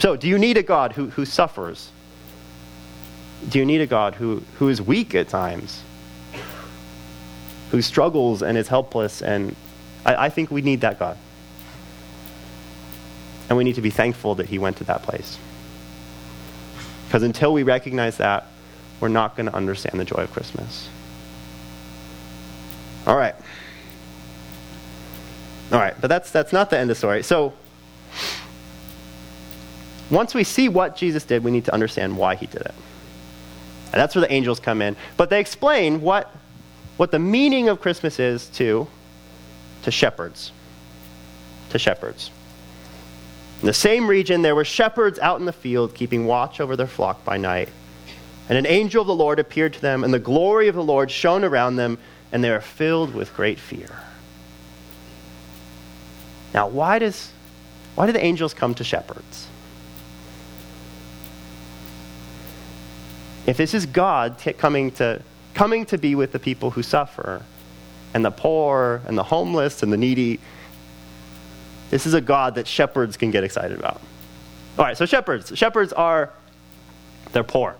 So, 0.00 0.16
do 0.16 0.28
you 0.28 0.38
need 0.38 0.56
a 0.56 0.62
God 0.62 0.92
who, 0.92 1.10
who 1.10 1.24
suffers? 1.24 1.90
Do 3.48 3.58
you 3.58 3.64
need 3.64 3.80
a 3.80 3.86
God 3.86 4.14
who, 4.14 4.42
who 4.58 4.68
is 4.68 4.82
weak 4.82 5.14
at 5.14 5.28
times? 5.28 5.82
Who 7.70 7.82
struggles 7.82 8.42
and 8.42 8.58
is 8.58 8.68
helpless. 8.68 9.22
And 9.22 9.54
I, 10.04 10.26
I 10.26 10.28
think 10.28 10.50
we 10.50 10.62
need 10.62 10.80
that 10.82 10.98
God. 10.98 11.16
And 13.48 13.56
we 13.56 13.64
need 13.64 13.74
to 13.76 13.82
be 13.82 13.90
thankful 13.90 14.36
that 14.36 14.48
he 14.48 14.58
went 14.58 14.76
to 14.78 14.84
that 14.84 15.02
place. 15.02 15.38
Because 17.06 17.22
until 17.22 17.52
we 17.52 17.62
recognize 17.62 18.18
that, 18.18 18.46
we're 19.00 19.08
not 19.08 19.36
going 19.36 19.46
to 19.46 19.54
understand 19.54 19.98
the 19.98 20.04
joy 20.04 20.18
of 20.18 20.32
Christmas. 20.32 20.88
All 23.06 23.16
right. 23.16 23.34
All 25.72 25.78
right, 25.78 25.94
but 26.00 26.08
that's, 26.08 26.30
that's 26.30 26.52
not 26.52 26.70
the 26.70 26.78
end 26.78 26.90
of 26.90 26.96
the 26.96 26.98
story. 26.98 27.22
So, 27.22 27.52
once 30.10 30.34
we 30.34 30.42
see 30.42 30.68
what 30.68 30.96
Jesus 30.96 31.24
did, 31.24 31.44
we 31.44 31.52
need 31.52 31.64
to 31.66 31.74
understand 31.74 32.16
why 32.16 32.34
he 32.34 32.46
did 32.46 32.62
it. 32.62 32.74
And 33.92 34.00
that's 34.00 34.14
where 34.14 34.22
the 34.22 34.32
angels 34.32 34.58
come 34.58 34.82
in. 34.82 34.96
But 35.16 35.30
they 35.30 35.40
explain 35.40 36.00
what 36.00 36.32
what 37.00 37.10
the 37.10 37.18
meaning 37.18 37.70
of 37.70 37.80
Christmas 37.80 38.20
is 38.20 38.48
to, 38.48 38.86
to 39.84 39.90
shepherds. 39.90 40.52
To 41.70 41.78
shepherds. 41.78 42.30
In 43.62 43.66
the 43.66 43.72
same 43.72 44.06
region, 44.06 44.42
there 44.42 44.54
were 44.54 44.66
shepherds 44.66 45.18
out 45.18 45.40
in 45.40 45.46
the 45.46 45.52
field 45.54 45.94
keeping 45.94 46.26
watch 46.26 46.60
over 46.60 46.76
their 46.76 46.86
flock 46.86 47.24
by 47.24 47.38
night. 47.38 47.70
And 48.50 48.58
an 48.58 48.66
angel 48.66 49.00
of 49.00 49.06
the 49.06 49.14
Lord 49.14 49.38
appeared 49.38 49.72
to 49.72 49.80
them, 49.80 50.04
and 50.04 50.12
the 50.12 50.18
glory 50.18 50.68
of 50.68 50.74
the 50.74 50.84
Lord 50.84 51.10
shone 51.10 51.42
around 51.42 51.76
them, 51.76 51.96
and 52.32 52.44
they 52.44 52.50
were 52.50 52.60
filled 52.60 53.14
with 53.14 53.34
great 53.34 53.58
fear. 53.58 53.88
Now, 56.52 56.68
why, 56.68 56.98
does, 56.98 57.32
why 57.94 58.04
do 58.04 58.12
the 58.12 58.22
angels 58.22 58.52
come 58.52 58.74
to 58.74 58.84
shepherds? 58.84 59.48
If 63.46 63.56
this 63.56 63.72
is 63.72 63.86
God 63.86 64.38
t- 64.38 64.52
coming 64.52 64.90
to 64.90 65.22
coming 65.54 65.86
to 65.86 65.98
be 65.98 66.14
with 66.14 66.32
the 66.32 66.38
people 66.38 66.70
who 66.70 66.82
suffer 66.82 67.42
and 68.14 68.24
the 68.24 68.30
poor 68.30 69.02
and 69.06 69.16
the 69.16 69.22
homeless 69.22 69.82
and 69.82 69.92
the 69.92 69.96
needy. 69.96 70.40
This 71.90 72.06
is 72.06 72.14
a 72.14 72.20
God 72.20 72.54
that 72.54 72.66
shepherds 72.66 73.16
can 73.16 73.30
get 73.30 73.44
excited 73.44 73.78
about. 73.78 74.00
All 74.78 74.84
right, 74.84 74.96
so 74.96 75.06
shepherds. 75.06 75.56
Shepherds 75.56 75.92
are, 75.92 76.30
they're 77.32 77.44
poor. 77.44 77.76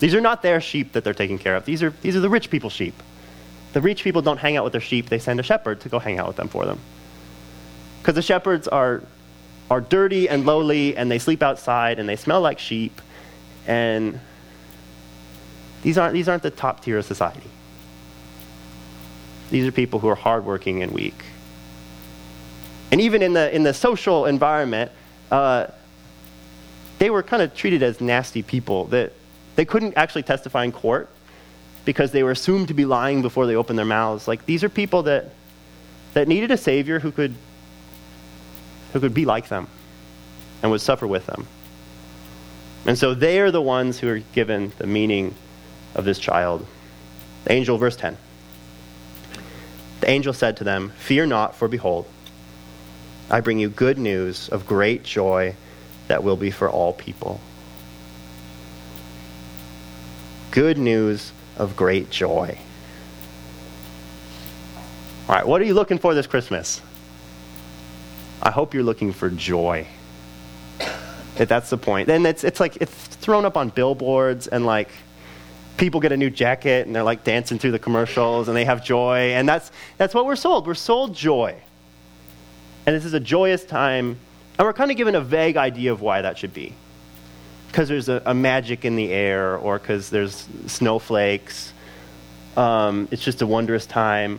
These 0.00 0.14
are 0.14 0.20
not 0.20 0.42
their 0.42 0.60
sheep 0.60 0.92
that 0.92 1.04
they're 1.04 1.14
taking 1.14 1.38
care 1.38 1.56
of. 1.56 1.64
These 1.64 1.82
are, 1.82 1.90
these 2.02 2.16
are 2.16 2.20
the 2.20 2.28
rich 2.28 2.50
people's 2.50 2.72
sheep. 2.72 2.94
The 3.72 3.80
rich 3.80 4.04
people 4.04 4.22
don't 4.22 4.38
hang 4.38 4.56
out 4.56 4.64
with 4.64 4.72
their 4.72 4.80
sheep, 4.80 5.08
they 5.08 5.18
send 5.18 5.40
a 5.40 5.42
shepherd 5.42 5.80
to 5.80 5.88
go 5.88 5.98
hang 5.98 6.18
out 6.18 6.28
with 6.28 6.36
them 6.36 6.48
for 6.48 6.64
them. 6.64 6.78
Because 8.00 8.14
the 8.14 8.22
shepherds 8.22 8.68
are, 8.68 9.02
are 9.70 9.80
dirty 9.80 10.28
and 10.28 10.46
lowly, 10.46 10.96
and 10.96 11.10
they 11.10 11.18
sleep 11.18 11.42
outside, 11.42 11.98
and 11.98 12.08
they 12.08 12.16
smell 12.16 12.40
like 12.40 12.58
sheep, 12.58 13.00
and 13.66 14.20
these 15.84 15.98
aren't, 15.98 16.14
these 16.14 16.28
aren't 16.28 16.42
the 16.42 16.50
top 16.50 16.82
tier 16.82 16.98
of 16.98 17.04
society. 17.04 17.50
These 19.50 19.68
are 19.68 19.72
people 19.72 20.00
who 20.00 20.08
are 20.08 20.14
hardworking 20.14 20.82
and 20.82 20.90
weak. 20.90 21.24
And 22.90 23.02
even 23.02 23.22
in 23.22 23.34
the, 23.34 23.54
in 23.54 23.64
the 23.64 23.74
social 23.74 24.24
environment, 24.24 24.90
uh, 25.30 25.66
they 26.98 27.10
were 27.10 27.22
kind 27.22 27.42
of 27.42 27.54
treated 27.54 27.82
as 27.82 28.00
nasty 28.00 28.42
people 28.42 28.86
that 28.86 29.12
they 29.56 29.66
couldn't 29.66 29.96
actually 29.96 30.22
testify 30.22 30.64
in 30.64 30.72
court 30.72 31.10
because 31.84 32.12
they 32.12 32.22
were 32.22 32.30
assumed 32.30 32.68
to 32.68 32.74
be 32.74 32.86
lying 32.86 33.20
before 33.20 33.46
they 33.46 33.54
opened 33.54 33.78
their 33.78 33.84
mouths. 33.84 34.26
Like 34.26 34.46
these 34.46 34.64
are 34.64 34.70
people 34.70 35.02
that, 35.02 35.32
that 36.14 36.28
needed 36.28 36.50
a 36.50 36.56
savior 36.56 36.98
who 36.98 37.12
could, 37.12 37.34
who 38.94 39.00
could 39.00 39.12
be 39.12 39.26
like 39.26 39.48
them 39.48 39.68
and 40.62 40.70
would 40.70 40.80
suffer 40.80 41.06
with 41.06 41.26
them. 41.26 41.46
And 42.86 42.96
so 42.96 43.12
they 43.12 43.38
are 43.40 43.50
the 43.50 43.60
ones 43.60 43.98
who 43.98 44.08
are 44.08 44.20
given 44.32 44.72
the 44.78 44.86
meaning 44.86 45.34
of 45.94 46.04
this 46.04 46.18
child. 46.18 46.66
The 47.44 47.52
angel, 47.52 47.78
verse 47.78 47.96
10. 47.96 48.16
The 50.00 50.10
angel 50.10 50.32
said 50.32 50.56
to 50.58 50.64
them, 50.64 50.92
Fear 50.98 51.26
not, 51.26 51.54
for 51.54 51.68
behold, 51.68 52.06
I 53.30 53.40
bring 53.40 53.58
you 53.58 53.68
good 53.68 53.98
news 53.98 54.48
of 54.48 54.66
great 54.66 55.02
joy 55.02 55.56
that 56.08 56.22
will 56.22 56.36
be 56.36 56.50
for 56.50 56.68
all 56.68 56.92
people. 56.92 57.40
Good 60.50 60.78
news 60.78 61.32
of 61.56 61.74
great 61.74 62.10
joy. 62.10 62.58
All 65.28 65.34
right, 65.34 65.46
what 65.46 65.60
are 65.60 65.64
you 65.64 65.74
looking 65.74 65.98
for 65.98 66.14
this 66.14 66.26
Christmas? 66.26 66.82
I 68.42 68.50
hope 68.50 68.74
you're 68.74 68.82
looking 68.82 69.12
for 69.12 69.30
joy. 69.30 69.86
If 71.36 71.48
that's 71.48 71.70
the 71.70 71.78
point. 71.78 72.06
Then 72.06 72.26
it's, 72.26 72.44
it's 72.44 72.60
like 72.60 72.76
it's 72.76 72.92
thrown 72.92 73.44
up 73.44 73.56
on 73.56 73.70
billboards 73.70 74.46
and 74.46 74.66
like 74.66 74.90
people 75.76 76.00
get 76.00 76.12
a 76.12 76.16
new 76.16 76.30
jacket 76.30 76.86
and 76.86 76.94
they're 76.94 77.02
like 77.02 77.24
dancing 77.24 77.58
through 77.58 77.72
the 77.72 77.78
commercials 77.78 78.48
and 78.48 78.56
they 78.56 78.64
have 78.64 78.84
joy. 78.84 79.32
And 79.32 79.48
that's, 79.48 79.72
that's 79.96 80.14
what 80.14 80.26
we're 80.26 80.36
sold. 80.36 80.66
We're 80.66 80.74
sold 80.74 81.14
joy. 81.14 81.56
And 82.86 82.94
this 82.94 83.04
is 83.04 83.14
a 83.14 83.20
joyous 83.20 83.64
time. 83.64 84.18
And 84.58 84.66
we're 84.66 84.72
kind 84.72 84.90
of 84.90 84.96
given 84.96 85.14
a 85.14 85.20
vague 85.20 85.56
idea 85.56 85.92
of 85.92 86.00
why 86.00 86.22
that 86.22 86.38
should 86.38 86.54
be. 86.54 86.74
Because 87.68 87.88
there's 87.88 88.08
a, 88.08 88.22
a, 88.24 88.34
magic 88.34 88.84
in 88.84 88.94
the 88.94 89.10
air 89.10 89.56
or 89.56 89.80
because 89.80 90.10
there's 90.10 90.48
snowflakes. 90.66 91.72
Um, 92.56 93.08
it's 93.10 93.24
just 93.24 93.42
a 93.42 93.46
wondrous 93.46 93.84
time. 93.84 94.38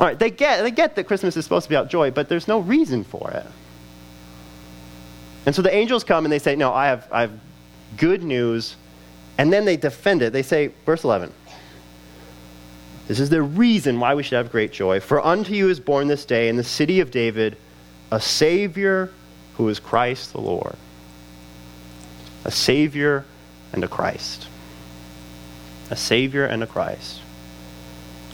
All 0.00 0.06
right, 0.06 0.18
they 0.18 0.30
get, 0.30 0.62
they 0.62 0.70
get 0.70 0.96
that 0.96 1.04
Christmas 1.04 1.36
is 1.36 1.44
supposed 1.44 1.64
to 1.64 1.68
be 1.68 1.74
about 1.74 1.90
joy, 1.90 2.10
but 2.10 2.30
there's 2.30 2.48
no 2.48 2.60
reason 2.60 3.04
for 3.04 3.30
it. 3.32 3.46
And 5.44 5.54
so 5.54 5.60
the 5.60 5.74
angels 5.74 6.04
come 6.04 6.24
and 6.24 6.32
they 6.32 6.38
say, 6.38 6.56
No, 6.56 6.72
I 6.72 6.86
have, 6.86 7.08
I 7.10 7.20
have 7.22 7.32
good 7.96 8.22
news. 8.22 8.76
And 9.42 9.52
then 9.52 9.64
they 9.64 9.76
defend 9.76 10.22
it. 10.22 10.32
They 10.32 10.44
say, 10.44 10.68
verse 10.86 11.02
11, 11.02 11.32
this 13.08 13.18
is 13.18 13.28
the 13.28 13.42
reason 13.42 13.98
why 13.98 14.14
we 14.14 14.22
should 14.22 14.36
have 14.36 14.52
great 14.52 14.70
joy. 14.70 15.00
For 15.00 15.20
unto 15.20 15.52
you 15.52 15.68
is 15.68 15.80
born 15.80 16.06
this 16.06 16.24
day 16.24 16.48
in 16.48 16.54
the 16.54 16.62
city 16.62 17.00
of 17.00 17.10
David 17.10 17.56
a 18.12 18.20
Savior 18.20 19.10
who 19.56 19.68
is 19.68 19.80
Christ 19.80 20.32
the 20.32 20.40
Lord. 20.40 20.76
A 22.44 22.52
Savior 22.52 23.24
and 23.72 23.82
a 23.82 23.88
Christ. 23.88 24.46
A 25.90 25.96
Savior 25.96 26.46
and 26.46 26.62
a 26.62 26.66
Christ. 26.68 27.20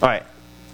All 0.02 0.10
right, 0.10 0.24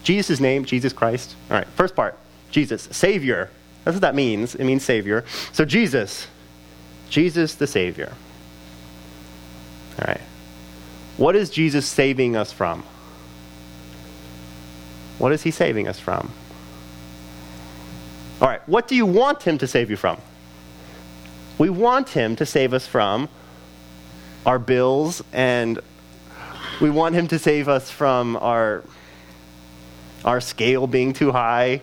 Jesus' 0.03 0.41
name, 0.41 0.65
Jesus 0.65 0.93
Christ. 0.93 1.37
All 1.49 1.57
right, 1.57 1.69
first 1.77 1.95
part, 1.95 2.19
Jesus, 2.51 2.89
Savior. 2.91 3.51
That's 3.85 3.95
what 3.95 4.01
that 4.01 4.17
means. 4.17 4.57
It 4.57 4.65
means 4.65 4.85
Savior. 4.85 5.25
So, 5.53 5.65
Jesus, 5.65 6.27
Jesus 7.09 7.55
the 7.55 7.69
Savior. 7.69 8.13
All 9.99 10.07
right. 10.07 10.21
What 11.17 11.37
is 11.37 11.51
Jesus 11.51 11.87
saving 11.87 12.37
us 12.37 12.53
from? 12.53 12.83
What 15.19 15.33
is 15.33 15.43
he 15.43 15.51
saving 15.51 15.87
us 15.87 16.01
from? 16.01 16.33
All 18.41 18.49
right, 18.49 18.69
what 18.69 18.89
do 18.89 18.97
you 18.97 19.07
want 19.07 19.43
him 19.45 19.59
to 19.59 19.67
save 19.67 19.91
you 19.91 19.97
from? 19.97 20.21
We 21.57 21.71
want 21.71 22.09
him 22.09 22.35
to 22.37 22.45
save 22.45 22.75
us 22.75 22.87
from 22.87 23.29
our 24.45 24.59
bills 24.59 25.23
and 25.33 25.79
we 26.81 26.91
want 26.91 27.15
him 27.15 27.29
to 27.29 27.39
save 27.39 27.69
us 27.69 27.91
from 27.91 28.37
our 28.37 28.83
our 30.25 30.41
scale 30.41 30.87
being 30.87 31.13
too 31.13 31.31
high 31.31 31.81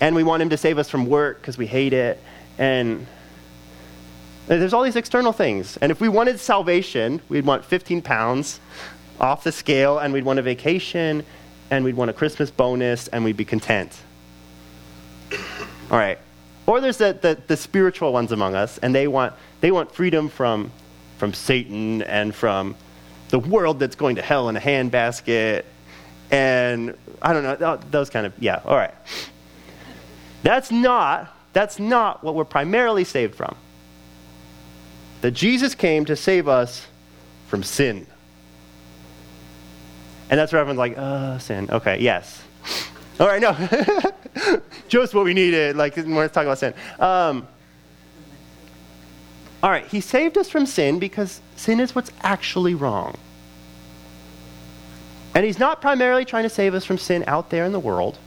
and 0.00 0.14
we 0.16 0.22
want 0.22 0.40
him 0.42 0.48
to 0.50 0.56
save 0.56 0.78
us 0.78 0.88
from 0.88 1.06
work 1.06 1.40
because 1.40 1.58
we 1.58 1.66
hate 1.66 1.92
it 1.92 2.20
and 2.56 3.06
there's 4.46 4.72
all 4.72 4.82
these 4.82 4.96
external 4.96 5.32
things 5.32 5.76
and 5.78 5.90
if 5.90 6.00
we 6.00 6.08
wanted 6.08 6.38
salvation 6.38 7.20
we'd 7.28 7.46
want 7.46 7.64
15 7.64 8.02
pounds 8.02 8.60
off 9.20 9.44
the 9.44 9.52
scale 9.52 9.98
and 9.98 10.12
we'd 10.12 10.24
want 10.24 10.38
a 10.38 10.42
vacation 10.42 11.24
and 11.70 11.84
we'd 11.84 11.96
want 11.96 12.10
a 12.10 12.12
Christmas 12.12 12.50
bonus 12.50 13.08
and 13.08 13.24
we'd 13.24 13.36
be 13.36 13.44
content. 13.44 13.96
All 15.90 15.98
right. 15.98 16.18
Or 16.66 16.80
there's 16.80 16.98
the, 16.98 17.18
the, 17.20 17.38
the, 17.46 17.56
spiritual 17.56 18.12
ones 18.12 18.32
among 18.32 18.54
us, 18.54 18.78
and 18.78 18.94
they 18.94 19.06
want, 19.06 19.34
they 19.60 19.70
want 19.70 19.92
freedom 19.92 20.28
from, 20.28 20.70
from 21.18 21.34
Satan 21.34 22.02
and 22.02 22.34
from 22.34 22.74
the 23.28 23.38
world 23.38 23.78
that's 23.78 23.96
going 23.96 24.16
to 24.16 24.22
hell 24.22 24.48
in 24.48 24.56
a 24.56 24.60
handbasket. 24.60 25.64
And 26.30 26.96
I 27.20 27.32
don't 27.34 27.60
know, 27.60 27.78
those 27.90 28.08
kind 28.08 28.24
of, 28.24 28.32
yeah, 28.38 28.62
all 28.64 28.76
right. 28.76 28.94
That's 30.42 30.70
not, 30.70 31.36
that's 31.52 31.78
not 31.78 32.24
what 32.24 32.34
we're 32.34 32.44
primarily 32.44 33.04
saved 33.04 33.34
from. 33.34 33.56
That 35.24 35.30
Jesus 35.30 35.74
came 35.74 36.04
to 36.04 36.16
save 36.16 36.48
us 36.48 36.86
from 37.46 37.62
sin. 37.62 38.06
And 40.28 40.38
that's 40.38 40.52
where 40.52 40.60
everyone's 40.60 40.76
like, 40.76 40.98
uh, 40.98 41.38
sin. 41.38 41.66
Okay, 41.70 41.98
yes. 41.98 42.42
All 43.18 43.26
right, 43.26 43.40
no. 43.40 43.56
Just 44.88 45.14
what 45.14 45.24
we 45.24 45.32
needed. 45.32 45.76
Like, 45.76 45.96
we're 45.96 46.28
talking 46.28 46.48
about 46.48 46.58
sin. 46.58 46.74
Um, 47.00 47.48
all 49.62 49.70
right, 49.70 49.86
he 49.86 50.02
saved 50.02 50.36
us 50.36 50.50
from 50.50 50.66
sin 50.66 50.98
because 50.98 51.40
sin 51.56 51.80
is 51.80 51.94
what's 51.94 52.12
actually 52.20 52.74
wrong. 52.74 53.16
And 55.34 55.42
he's 55.42 55.58
not 55.58 55.80
primarily 55.80 56.26
trying 56.26 56.42
to 56.42 56.50
save 56.50 56.74
us 56.74 56.84
from 56.84 56.98
sin 56.98 57.24
out 57.26 57.48
there 57.48 57.64
in 57.64 57.72
the 57.72 57.80
world 57.80 58.18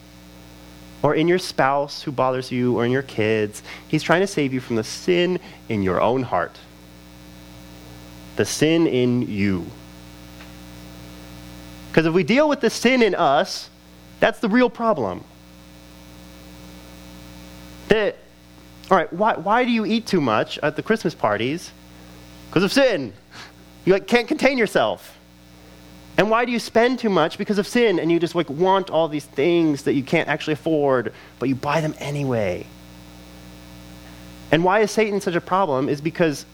or 1.04 1.14
in 1.14 1.28
your 1.28 1.38
spouse 1.38 2.02
who 2.02 2.12
bothers 2.12 2.52
you 2.52 2.76
or 2.76 2.86
in 2.88 2.92
your 2.92 3.04
kids. 3.04 3.62
He's 3.88 4.02
trying 4.02 4.22
to 4.22 4.28
save 4.28 4.52
you 4.52 4.60
from 4.60 4.78
the 4.78 4.84
sin 4.84 5.40
in 5.70 5.84
your 5.84 6.02
own 6.02 6.24
heart, 6.24 6.58
the 8.38 8.45
sin 8.45 8.88
in 8.88 9.23
you. 9.23 9.65
Because 11.89 12.06
if 12.06 12.13
we 12.13 12.23
deal 12.23 12.47
with 12.47 12.62
the 12.62 12.69
sin 12.69 13.02
in 13.02 13.15
us, 13.15 13.69
that's 14.19 14.39
the 14.39 14.50
real 14.50 14.69
problem. 14.69 15.23
That, 17.89 18.17
all 18.91 18.97
right, 18.97 19.12
why, 19.12 19.36
why 19.36 19.65
do 19.65 19.71
you 19.71 19.86
eat 19.86 20.06
too 20.06 20.21
much 20.21 20.60
at 20.60 20.76
the 20.76 20.84
Christmas 20.84 21.15
parties? 21.15 21.71
Because 22.50 22.63
of 22.63 22.71
sin. 22.71 23.13
You 23.86 23.93
like, 23.93 24.08
can't 24.08 24.28
contain 24.28 24.58
yourself. 24.58 25.17
And 26.17 26.32
why 26.32 26.45
do 26.45 26.52
you 26.52 26.60
spend 26.60 27.00
too 27.00 27.10
much? 27.10 27.38
Because 27.38 27.60
of 27.60 27.67
sin, 27.67 28.00
and 28.00 28.12
you 28.12 28.19
just 28.19 28.36
like 28.36 28.50
want 28.50 28.89
all 28.89 29.08
these 29.08 29.26
things 29.26 29.84
that 29.84 29.93
you 29.93 30.04
can't 30.04 30.28
actually 30.28 30.54
afford, 30.54 31.13
but 31.39 31.47
you 31.47 31.56
buy 31.56 31.80
them 31.80 31.93
anyway. 32.00 32.65
And 34.52 34.63
why 34.63 34.80
is 34.80 34.91
Satan 34.91 35.21
such 35.21 35.36
a 35.36 35.41
problem? 35.41 35.89
Is 35.89 36.02
because 36.02 36.45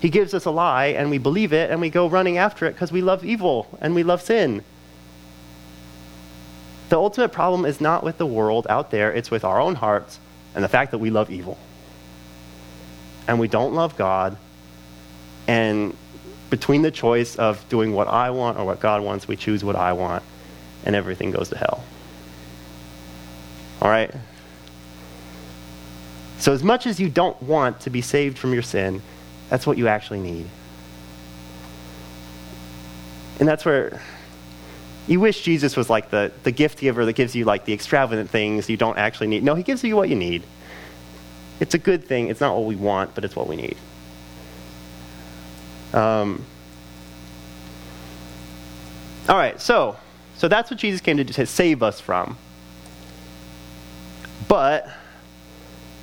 he 0.00 0.10
gives 0.10 0.32
us 0.34 0.44
a 0.44 0.50
lie 0.50 0.86
and 0.86 1.10
we 1.10 1.18
believe 1.18 1.52
it 1.52 1.70
and 1.70 1.80
we 1.80 1.90
go 1.90 2.08
running 2.08 2.38
after 2.38 2.66
it 2.66 2.72
because 2.72 2.92
we 2.92 3.02
love 3.02 3.24
evil 3.24 3.66
and 3.80 3.94
we 3.94 4.02
love 4.02 4.22
sin. 4.22 4.62
The 6.88 6.96
ultimate 6.96 7.32
problem 7.32 7.64
is 7.64 7.80
not 7.80 8.04
with 8.04 8.18
the 8.18 8.26
world 8.26 8.66
out 8.70 8.90
there, 8.90 9.12
it's 9.12 9.30
with 9.30 9.44
our 9.44 9.60
own 9.60 9.74
hearts 9.74 10.20
and 10.54 10.64
the 10.64 10.68
fact 10.68 10.92
that 10.92 10.98
we 10.98 11.10
love 11.10 11.30
evil. 11.30 11.58
And 13.26 13.38
we 13.38 13.48
don't 13.48 13.74
love 13.74 13.96
God. 13.96 14.36
And 15.46 15.96
between 16.50 16.82
the 16.82 16.90
choice 16.90 17.36
of 17.36 17.66
doing 17.68 17.92
what 17.92 18.08
I 18.08 18.30
want 18.30 18.58
or 18.58 18.64
what 18.64 18.80
God 18.80 19.02
wants, 19.02 19.28
we 19.28 19.36
choose 19.36 19.62
what 19.62 19.76
I 19.76 19.92
want, 19.92 20.22
and 20.84 20.96
everything 20.96 21.30
goes 21.30 21.50
to 21.50 21.58
hell. 21.58 21.84
All 23.82 23.90
right? 23.90 24.10
So, 26.38 26.52
as 26.52 26.62
much 26.62 26.86
as 26.86 26.98
you 26.98 27.10
don't 27.10 27.40
want 27.42 27.80
to 27.80 27.90
be 27.90 28.00
saved 28.00 28.38
from 28.38 28.52
your 28.52 28.62
sin, 28.62 29.02
that's 29.48 29.66
what 29.66 29.78
you 29.78 29.88
actually 29.88 30.20
need. 30.20 30.46
And 33.38 33.48
that's 33.48 33.64
where 33.64 34.00
you 35.06 35.20
wish 35.20 35.42
Jesus 35.42 35.76
was 35.76 35.88
like 35.88 36.10
the, 36.10 36.32
the 36.42 36.50
gift 36.50 36.80
giver 36.80 37.04
that 37.06 37.14
gives 37.14 37.34
you 37.34 37.44
like 37.44 37.64
the 37.64 37.72
extravagant 37.72 38.30
things 38.30 38.68
you 38.68 38.76
don't 38.76 38.98
actually 38.98 39.28
need. 39.28 39.42
No, 39.42 39.54
he 39.54 39.62
gives 39.62 39.82
you 39.82 39.96
what 39.96 40.08
you 40.08 40.16
need. 40.16 40.42
It's 41.60 41.74
a 41.74 41.78
good 41.78 42.04
thing. 42.04 42.28
It's 42.28 42.40
not 42.40 42.54
what 42.56 42.66
we 42.66 42.76
want, 42.76 43.14
but 43.14 43.24
it's 43.24 43.34
what 43.34 43.48
we 43.48 43.56
need. 43.56 43.76
Um, 45.94 46.44
all 49.28 49.36
right, 49.36 49.60
so 49.60 49.96
so 50.38 50.46
that's 50.46 50.70
what 50.70 50.78
Jesus 50.78 51.00
came 51.00 51.16
to, 51.16 51.24
to 51.24 51.46
save 51.46 51.82
us 51.82 52.00
from. 52.00 52.36
But 54.46 54.88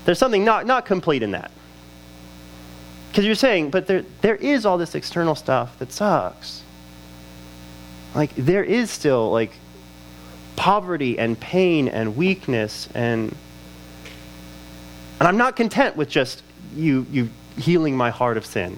there's 0.04 0.20
something 0.20 0.44
not, 0.44 0.66
not 0.66 0.86
complete 0.86 1.24
in 1.24 1.32
that. 1.32 1.52
Because 3.16 3.26
you're 3.26 3.36
saying, 3.36 3.70
but 3.70 3.88
there, 3.88 4.04
there 4.20 4.36
is 4.36 4.66
all 4.66 4.78
this 4.78 4.94
external 4.94 5.36
stuff 5.36 5.80
that 5.80 5.94
sucks 5.94 6.64
like 8.14 8.36
there 8.36 8.62
is 8.62 8.92
still 8.92 9.32
like 9.32 9.54
poverty 10.58 11.18
and 11.18 11.40
pain 11.40 11.88
and 11.88 12.18
weakness 12.18 12.90
and 12.94 13.34
and 15.18 15.30
I'm 15.30 15.38
not 15.38 15.56
content 15.56 15.96
with 15.96 16.10
just 16.10 16.44
you 16.76 17.06
you 17.10 17.30
healing 17.58 17.96
my 17.96 18.10
heart 18.10 18.36
of 18.36 18.46
sin. 18.46 18.78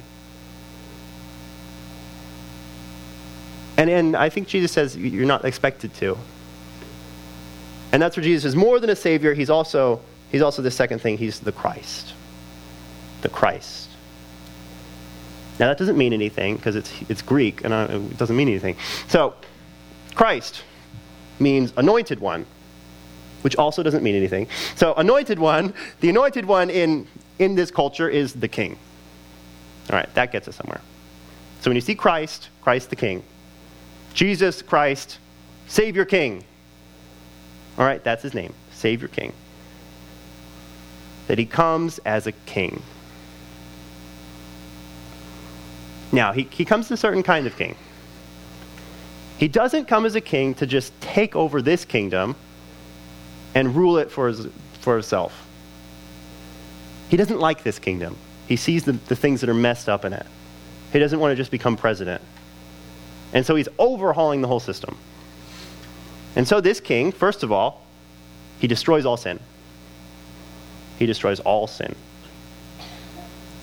And 3.75 3.89
and 3.89 4.15
I 4.15 4.29
think 4.29 4.47
Jesus 4.47 4.71
says 4.71 4.95
you're 4.95 5.25
not 5.25 5.45
expected 5.45 5.95
to. 5.95 6.15
And 7.91 7.99
that's 7.99 8.15
where 8.15 8.23
Jesus 8.23 8.45
is 8.45 8.55
more 8.55 8.79
than 8.79 8.91
a 8.91 8.95
savior, 8.95 9.33
he's 9.33 9.49
also 9.49 9.99
he's 10.31 10.43
also 10.43 10.61
the 10.61 10.69
second 10.69 10.99
thing, 10.99 11.17
he's 11.17 11.39
the 11.39 11.51
Christ. 11.51 12.13
The 13.23 13.29
Christ. 13.29 13.89
Now, 15.59 15.67
that 15.67 15.77
doesn't 15.77 15.97
mean 15.97 16.13
anything 16.13 16.55
because 16.55 16.75
it's, 16.75 16.91
it's 17.09 17.21
Greek 17.21 17.63
and 17.63 17.73
it 17.73 18.17
doesn't 18.17 18.35
mean 18.35 18.47
anything. 18.47 18.75
So, 19.07 19.33
Christ 20.15 20.63
means 21.39 21.73
anointed 21.77 22.19
one. 22.19 22.45
which 23.41 23.55
also 23.55 23.83
doesn't 23.83 24.03
mean 24.03 24.15
anything. 24.15 24.47
So, 24.75 24.93
anointed 24.95 25.39
one, 25.39 25.73
the 26.01 26.09
anointed 26.09 26.45
one 26.45 26.69
in, 26.69 27.07
in 27.39 27.55
this 27.55 27.71
culture 27.71 28.09
is 28.09 28.33
the 28.33 28.47
king. 28.47 28.77
All 29.89 29.95
right, 29.95 30.13
that 30.15 30.31
gets 30.31 30.47
us 30.47 30.55
somewhere. 30.55 30.81
So, 31.61 31.69
when 31.69 31.75
you 31.75 31.81
see 31.81 31.95
Christ, 31.95 32.49
Christ 32.61 32.89
the 32.89 32.95
king, 32.95 33.23
Jesus 34.13 34.61
Christ, 34.61 35.19
Savior 35.67 36.05
King, 36.05 36.43
all 37.77 37.85
right, 37.85 38.03
that's 38.03 38.23
his 38.23 38.33
name, 38.33 38.53
Savior 38.71 39.07
King. 39.07 39.33
That 41.27 41.37
he 41.37 41.45
comes 41.45 41.99
as 41.99 42.25
a 42.25 42.31
king. 42.31 42.81
Now, 46.11 46.31
he, 46.31 46.47
he 46.51 46.65
comes 46.65 46.87
to 46.87 46.93
a 46.93 46.97
certain 46.97 47.23
kind 47.23 47.47
of 47.47 47.57
king. 47.57 47.75
He 49.37 49.47
doesn't 49.47 49.85
come 49.85 50.05
as 50.05 50.15
a 50.15 50.21
king 50.21 50.55
to 50.55 50.65
just 50.65 50.99
take 51.01 51.35
over 51.35 51.61
this 51.61 51.85
kingdom 51.85 52.35
and 53.53 53.75
rule 53.75 53.97
it 53.97 54.09
for, 54.11 54.27
his, 54.27 54.47
for 54.79 54.93
himself. 54.93 55.47
He 57.09 57.17
doesn't 57.17 57.39
like 57.39 57.63
this 57.63 57.79
kingdom. 57.79 58.17
He 58.47 58.55
sees 58.55 58.83
the, 58.83 58.93
the 58.93 59.15
things 59.15 59.41
that 59.41 59.49
are 59.49 59.53
messed 59.53 59.89
up 59.89 60.05
in 60.05 60.13
it. 60.13 60.25
He 60.91 60.99
doesn't 60.99 61.19
want 61.19 61.31
to 61.31 61.35
just 61.35 61.51
become 61.51 61.77
president. 61.77 62.21
And 63.33 63.45
so 63.45 63.55
he's 63.55 63.69
overhauling 63.77 64.41
the 64.41 64.47
whole 64.47 64.59
system. 64.59 64.97
And 66.35 66.47
so 66.47 66.61
this 66.61 66.79
king, 66.79 67.11
first 67.11 67.43
of 67.43 67.51
all, 67.51 67.85
he 68.59 68.67
destroys 68.67 69.05
all 69.05 69.17
sin. 69.17 69.39
He 70.97 71.05
destroys 71.05 71.39
all 71.39 71.67
sin. 71.67 71.95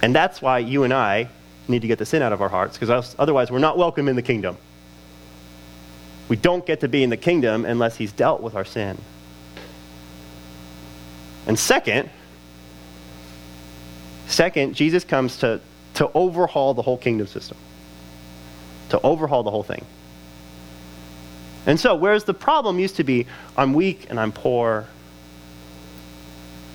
And 0.02 0.14
that's 0.14 0.42
why 0.42 0.58
you 0.58 0.84
and 0.84 0.92
I 0.92 1.28
need 1.68 1.82
to 1.82 1.88
get 1.88 1.98
the 1.98 2.06
sin 2.06 2.22
out 2.22 2.32
of 2.32 2.42
our 2.42 2.48
hearts, 2.48 2.78
because 2.78 3.14
otherwise 3.18 3.50
we're 3.50 3.58
not 3.58 3.78
welcome 3.78 4.08
in 4.08 4.16
the 4.16 4.22
kingdom. 4.22 4.56
We 6.28 6.36
don't 6.36 6.64
get 6.64 6.80
to 6.80 6.88
be 6.88 7.02
in 7.02 7.10
the 7.10 7.16
kingdom 7.16 7.64
unless 7.64 7.96
he's 7.96 8.12
dealt 8.12 8.40
with 8.40 8.54
our 8.54 8.64
sin. 8.64 8.98
And 11.46 11.58
second, 11.58 12.08
second, 14.26 14.74
Jesus 14.74 15.04
comes 15.04 15.38
to, 15.38 15.60
to 15.94 16.10
overhaul 16.14 16.72
the 16.74 16.82
whole 16.82 16.96
kingdom 16.96 17.26
system. 17.26 17.58
To 18.90 19.00
overhaul 19.02 19.42
the 19.42 19.50
whole 19.50 19.62
thing. 19.62 19.84
And 21.66 21.78
so, 21.80 21.94
whereas 21.94 22.24
the 22.24 22.34
problem 22.34 22.78
used 22.78 22.96
to 22.96 23.04
be, 23.04 23.26
I'm 23.56 23.72
weak 23.72 24.06
and 24.10 24.20
I'm 24.20 24.32
poor 24.32 24.86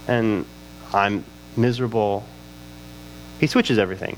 and 0.08 0.46
I'm 0.94 1.24
miserable, 1.56 2.24
he 3.40 3.48
switches 3.48 3.78
everything. 3.78 4.18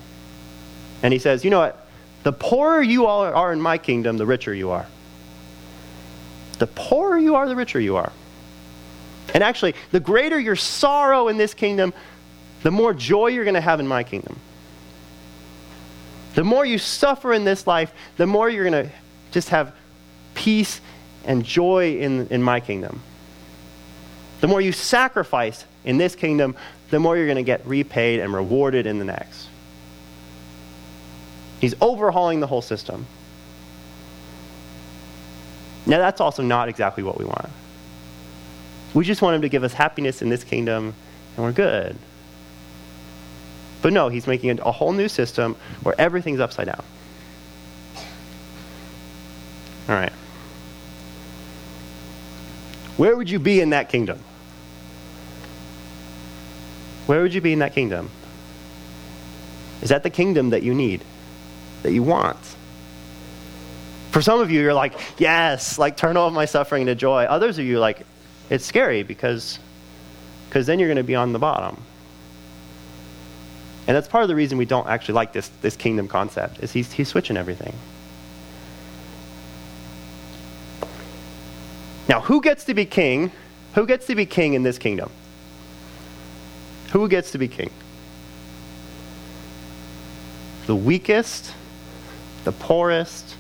And 1.04 1.14
he 1.14 1.20
says, 1.20 1.44
You 1.44 1.50
know 1.50 1.60
what? 1.60 1.88
The 2.24 2.34
poorer 2.34 2.82
you 2.82 3.08
all 3.08 3.24
are 3.24 3.52
in 3.52 3.62
my 3.62 3.78
kingdom, 3.78 4.18
the 4.18 4.26
richer 4.26 4.54
you 4.54 4.70
are. 4.72 4.86
The 6.60 6.68
poorer 6.68 7.18
you 7.18 7.36
are, 7.36 7.48
the 7.48 7.56
richer 7.56 7.80
you 7.80 7.96
are. 7.96 8.12
And 9.34 9.44
actually, 9.44 9.76
the 9.92 10.00
greater 10.00 10.40
your 10.40 10.56
sorrow 10.56 11.28
in 11.28 11.38
this 11.38 11.54
kingdom, 11.54 11.94
the 12.64 12.72
more 12.72 12.94
joy 12.94 13.28
you're 13.28 13.46
going 13.46 13.56
to 13.56 13.62
have 13.62 13.80
in 13.80 13.88
my 13.88 14.04
kingdom. 14.04 14.38
The 16.36 16.44
more 16.44 16.66
you 16.66 16.78
suffer 16.78 17.34
in 17.34 17.44
this 17.44 17.66
life, 17.66 17.94
the 18.18 18.28
more 18.28 18.50
you're 18.50 18.70
going 18.70 18.88
to 18.88 18.92
just 19.32 19.50
have 19.50 19.74
peace 20.34 20.80
and 21.26 21.44
joy 21.44 21.98
in, 21.98 22.28
in 22.28 22.42
my 22.42 22.60
kingdom. 22.60 23.02
The 24.40 24.48
more 24.48 24.62
you 24.62 24.72
sacrifice 24.72 25.66
in 25.84 25.98
this 25.98 26.16
kingdom, 26.16 26.56
the 26.90 27.00
more 27.00 27.16
you're 27.18 27.28
going 27.28 27.38
to 27.38 27.44
get 27.44 27.66
repaid 27.66 28.20
and 28.20 28.34
rewarded 28.34 28.86
in 28.86 29.00
the 29.00 29.06
next. 29.06 29.48
He's 31.62 31.76
overhauling 31.80 32.39
the 32.39 32.47
whole 32.47 32.63
system. 32.63 33.06
Now, 35.86 36.00
that's 36.00 36.19
also 36.19 36.41
not 36.41 36.67
exactly 36.69 37.04
what 37.04 37.17
we 37.17 37.26
want. 37.26 37.50
We 38.93 39.06
just 39.06 39.21
want 39.21 39.36
him 39.36 39.41
to 39.43 39.50
give 39.50 39.63
us 39.63 39.71
happiness 39.71 40.21
in 40.21 40.30
this 40.30 40.43
kingdom, 40.43 40.93
and 41.36 41.45
we're 41.45 41.52
good. 41.52 41.95
But 43.82 43.93
no, 43.93 44.10
he's 44.10 44.28
making 44.28 44.60
a 44.60 44.71
whole 44.71 44.91
new 44.91 45.08
system 45.08 45.56
where 45.84 45.95
everything's 46.00 46.39
upside 46.39 46.65
down. 46.65 46.84
All 49.88 49.95
right. 49.95 50.13
Where 52.97 53.15
would 53.15 53.30
you 53.30 53.39
be 53.39 53.62
in 53.62 53.71
that 53.71 53.89
kingdom? 53.89 54.19
Where 57.06 57.21
would 57.21 57.34
you 57.34 57.41
be 57.41 57.54
in 57.54 57.60
that 57.60 57.74
kingdom? 57.74 58.10
Is 59.82 59.89
that 59.89 60.04
the 60.04 60.10
kingdom 60.10 60.52
that 60.52 60.63
you 60.63 60.74
need, 60.74 61.04
that 61.84 61.94
you 61.94 62.04
want? 62.04 62.38
For 64.12 64.22
some 64.22 64.41
of 64.41 64.52
you, 64.52 64.62
you're 64.62 64.74
like, 64.74 64.94
yes, 65.17 65.80
like 65.80 65.96
turn 65.98 66.17
all 66.17 66.28
of 66.28 66.34
my 66.34 66.46
suffering 66.46 66.82
into 66.82 66.96
joy. 66.96 67.24
Others 67.24 67.58
of 67.58 67.65
you, 67.65 67.80
like, 67.80 68.06
it's 68.50 68.65
scary 68.65 69.04
because 69.04 69.60
because 70.52 70.67
then 70.67 70.80
you're 70.80 70.89
going 70.89 70.98
to 70.98 71.04
be 71.04 71.15
on 71.15 71.32
the 71.32 71.39
bottom. 71.39 71.82
And 73.88 73.96
that's 73.96 74.10
part 74.10 74.24
of 74.24 74.28
the 74.28 74.36
reason 74.36 74.58
we 74.58 74.65
don't 74.65 74.86
actually 74.86 75.13
like 75.13 75.32
this, 75.32 75.50
this 75.62 75.78
kingdom 75.78 76.10
concept, 76.10 76.62
is 76.62 76.74
he's, 76.74 76.91
he's 76.91 77.08
switching 77.08 77.38
everything. 77.38 77.74
Now, 82.10 82.20
who 82.20 82.41
gets 82.41 82.65
to 82.65 82.74
be 82.74 82.86
king? 82.86 83.32
Who 83.76 83.88
gets 83.88 84.08
to 84.08 84.15
be 84.15 84.26
king 84.26 84.56
in 84.56 84.63
this 84.63 84.78
kingdom? 84.78 85.10
Who 86.91 87.08
gets 87.08 87.32
to 87.32 87.38
be 87.38 87.48
king? 87.48 87.72
The 90.67 90.76
weakest, 90.76 91.54
the 92.43 92.51
poorest, 92.51 93.36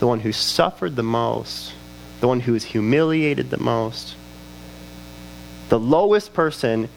the 0.00 0.06
one 0.06 0.20
who 0.20 0.32
suffered 0.32 0.96
the 0.96 1.02
most, 1.02 1.72
the 2.20 2.28
one 2.28 2.40
who 2.40 2.54
is 2.54 2.64
humiliated 2.64 3.50
the 3.50 3.58
most. 3.58 4.16
The 5.68 5.78
lowest 5.78 6.34
person 6.34 6.88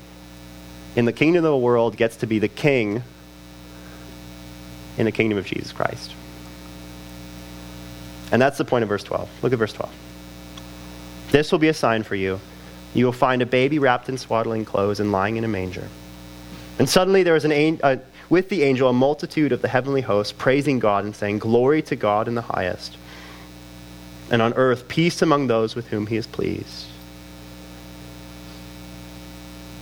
in 0.95 1.05
the 1.05 1.13
kingdom 1.13 1.45
of 1.45 1.51
the 1.51 1.57
world 1.57 1.97
gets 1.97 2.17
to 2.17 2.27
be 2.27 2.39
the 2.39 2.47
king 2.47 3.03
in 4.97 5.05
the 5.05 5.11
kingdom 5.11 5.37
of 5.37 5.45
Jesus 5.45 5.71
Christ. 5.71 6.13
And 8.31 8.41
that's 8.41 8.57
the 8.57 8.65
point 8.65 8.83
of 8.83 8.89
verse 8.89 9.03
12. 9.03 9.29
Look 9.43 9.53
at 9.53 9.59
verse 9.59 9.73
12. 9.73 9.93
This 11.31 11.51
will 11.51 11.59
be 11.59 11.67
a 11.67 11.73
sign 11.73 12.03
for 12.03 12.15
you. 12.15 12.39
You 12.93 13.05
will 13.05 13.13
find 13.13 13.41
a 13.41 13.45
baby 13.45 13.77
wrapped 13.77 14.09
in 14.09 14.17
swaddling 14.17 14.65
clothes 14.65 14.99
and 14.99 15.11
lying 15.11 15.37
in 15.37 15.43
a 15.43 15.47
manger. 15.47 15.87
And 16.79 16.89
suddenly 16.89 17.23
there 17.23 17.33
was 17.33 17.45
an, 17.45 17.79
uh, 17.83 17.97
with 18.29 18.49
the 18.49 18.63
angel 18.63 18.89
a 18.89 18.93
multitude 18.93 19.51
of 19.51 19.61
the 19.61 19.67
heavenly 19.67 20.01
hosts 20.01 20.33
praising 20.33 20.79
God 20.79 21.05
and 21.05 21.15
saying, 21.15 21.39
Glory 21.39 21.81
to 21.83 21.95
God 21.95 22.27
in 22.27 22.35
the 22.35 22.41
highest, 22.41 22.97
and 24.31 24.41
on 24.41 24.53
earth 24.53 24.87
peace 24.87 25.21
among 25.21 25.47
those 25.47 25.75
with 25.75 25.87
whom 25.87 26.07
he 26.07 26.15
is 26.15 26.27
pleased. 26.27 26.87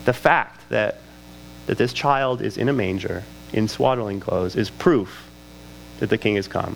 The 0.06 0.14
fact 0.14 0.70
that, 0.70 0.98
that 1.68 1.78
this 1.78 1.94
child 1.94 2.42
is 2.42 2.58
in 2.58 2.68
a 2.68 2.74
manger, 2.74 3.24
in 3.54 3.68
swaddling 3.68 4.20
clothes, 4.20 4.56
is 4.56 4.70
proof 4.70 5.30
that 6.00 6.10
the 6.10 6.18
king 6.18 6.36
has 6.36 6.48
come. 6.48 6.76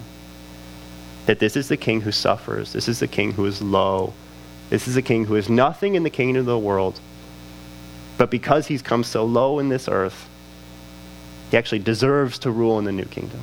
That 1.26 1.40
this 1.40 1.58
is 1.58 1.68
the 1.68 1.76
king 1.76 2.02
who 2.02 2.14
suffers, 2.14 2.72
this 2.72 2.88
is 2.88 3.00
the 3.00 3.08
king 3.08 3.34
who 3.34 3.46
is 3.46 3.62
low, 3.62 4.14
this 4.70 4.88
is 4.88 4.96
the 4.96 5.02
king 5.02 5.26
who 5.26 5.36
is 5.36 5.50
nothing 5.50 5.96
in 5.96 6.04
the 6.04 6.10
kingdom 6.10 6.42
of 6.42 6.46
the 6.46 6.58
world. 6.58 7.00
But 8.18 8.32
because 8.32 8.68
he's 8.68 8.82
come 8.82 9.04
so 9.04 9.26
low 9.26 9.60
in 9.60 9.70
this 9.70 9.88
earth, 9.88 10.30
he 11.52 11.58
actually 11.58 11.80
deserves 11.80 12.40
to 12.40 12.52
rule 12.52 12.78
in 12.80 12.86
the 12.86 12.92
new 12.92 13.06
kingdom. 13.06 13.40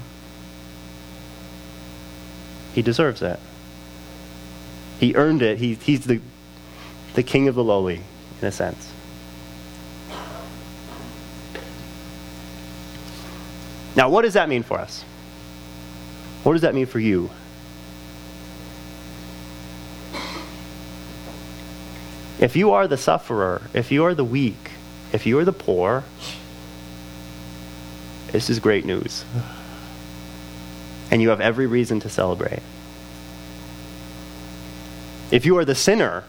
He 2.74 2.82
deserves 2.82 3.20
that. 3.20 3.40
He 5.00 5.14
earned 5.14 5.42
it. 5.42 5.58
He, 5.58 5.74
he's 5.74 6.04
the, 6.04 6.20
the 7.14 7.22
king 7.22 7.48
of 7.48 7.54
the 7.54 7.64
lowly, 7.64 8.02
in 8.40 8.48
a 8.48 8.52
sense. 8.52 8.92
Now, 13.96 14.08
what 14.08 14.22
does 14.22 14.34
that 14.34 14.48
mean 14.48 14.64
for 14.64 14.78
us? 14.78 15.02
What 16.42 16.52
does 16.52 16.62
that 16.62 16.74
mean 16.74 16.86
for 16.86 16.98
you? 16.98 17.30
If 22.40 22.56
you 22.56 22.72
are 22.72 22.88
the 22.88 22.96
sufferer, 22.96 23.62
if 23.72 23.92
you 23.92 24.04
are 24.04 24.14
the 24.14 24.24
weak, 24.24 24.72
if 25.12 25.24
you 25.24 25.38
are 25.38 25.44
the 25.44 25.52
poor, 25.52 26.04
this 28.34 28.50
is 28.50 28.58
great 28.58 28.84
news. 28.84 29.24
And 31.12 31.22
you 31.22 31.28
have 31.28 31.40
every 31.40 31.68
reason 31.68 32.00
to 32.00 32.08
celebrate. 32.08 32.58
If 35.30 35.46
you 35.46 35.56
are 35.58 35.64
the 35.64 35.76
sinner, 35.76 36.24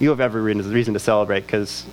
you 0.00 0.10
have 0.10 0.20
every 0.20 0.42
reason 0.42 0.94
to 0.94 0.98
celebrate 0.98 1.42
because 1.42 1.84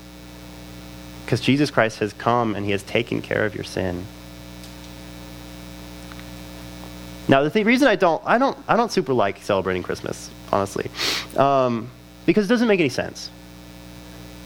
Jesus 1.41 1.69
Christ 1.69 1.99
has 1.99 2.12
come 2.12 2.55
and 2.55 2.65
he 2.65 2.71
has 2.71 2.81
taken 2.81 3.21
care 3.21 3.45
of 3.45 3.53
your 3.53 3.63
sin. 3.63 4.08
Now, 7.27 7.43
the 7.43 7.51
th- 7.51 7.67
reason 7.67 7.88
I 7.88 7.97
don't, 7.97 8.23
I 8.25 8.39
don't, 8.39 8.58
I 8.67 8.75
don't 8.75 8.91
super 8.91 9.13
like 9.13 9.43
celebrating 9.43 9.84
Christmas, 9.84 10.31
honestly, 10.51 10.89
um, 11.38 11.91
because 12.25 12.45
it 12.45 12.47
doesn't 12.47 12.67
make 12.67 12.79
any 12.79 12.89
sense. 12.89 13.29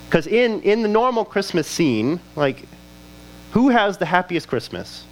Because 0.08 0.28
in, 0.28 0.62
in 0.64 0.82
the 0.82 0.90
normal 0.90 1.24
Christmas 1.24 1.68
scene, 1.68 2.20
like, 2.36 2.66
who 3.52 3.70
has 3.70 3.98
the 3.98 4.06
happiest 4.06 4.48
Christmas? 4.48 5.06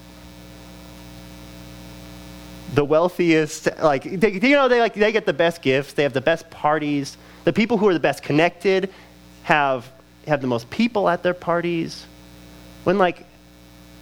The 2.74 2.84
wealthiest, 2.84 3.70
like, 3.82 4.04
they, 4.04 4.34
you 4.34 4.56
know, 4.56 4.68
they, 4.68 4.80
like, 4.80 4.94
they 4.94 5.12
get 5.12 5.26
the 5.26 5.34
best 5.34 5.62
gifts, 5.62 5.94
they 5.94 6.04
have 6.04 6.14
the 6.14 6.22
best 6.22 6.50
parties. 6.50 7.18
The 7.46 7.54
people 7.54 7.78
who 7.78 7.88
are 7.88 7.94
the 7.94 8.00
best 8.00 8.24
connected 8.24 8.94
have, 9.44 9.90
have 10.28 10.42
the 10.42 10.48
most 10.48 10.70
people 10.70 11.08
at 11.08 11.24
their 11.24 11.34
parties, 11.34 12.06
when 12.84 12.98
like 12.98 13.26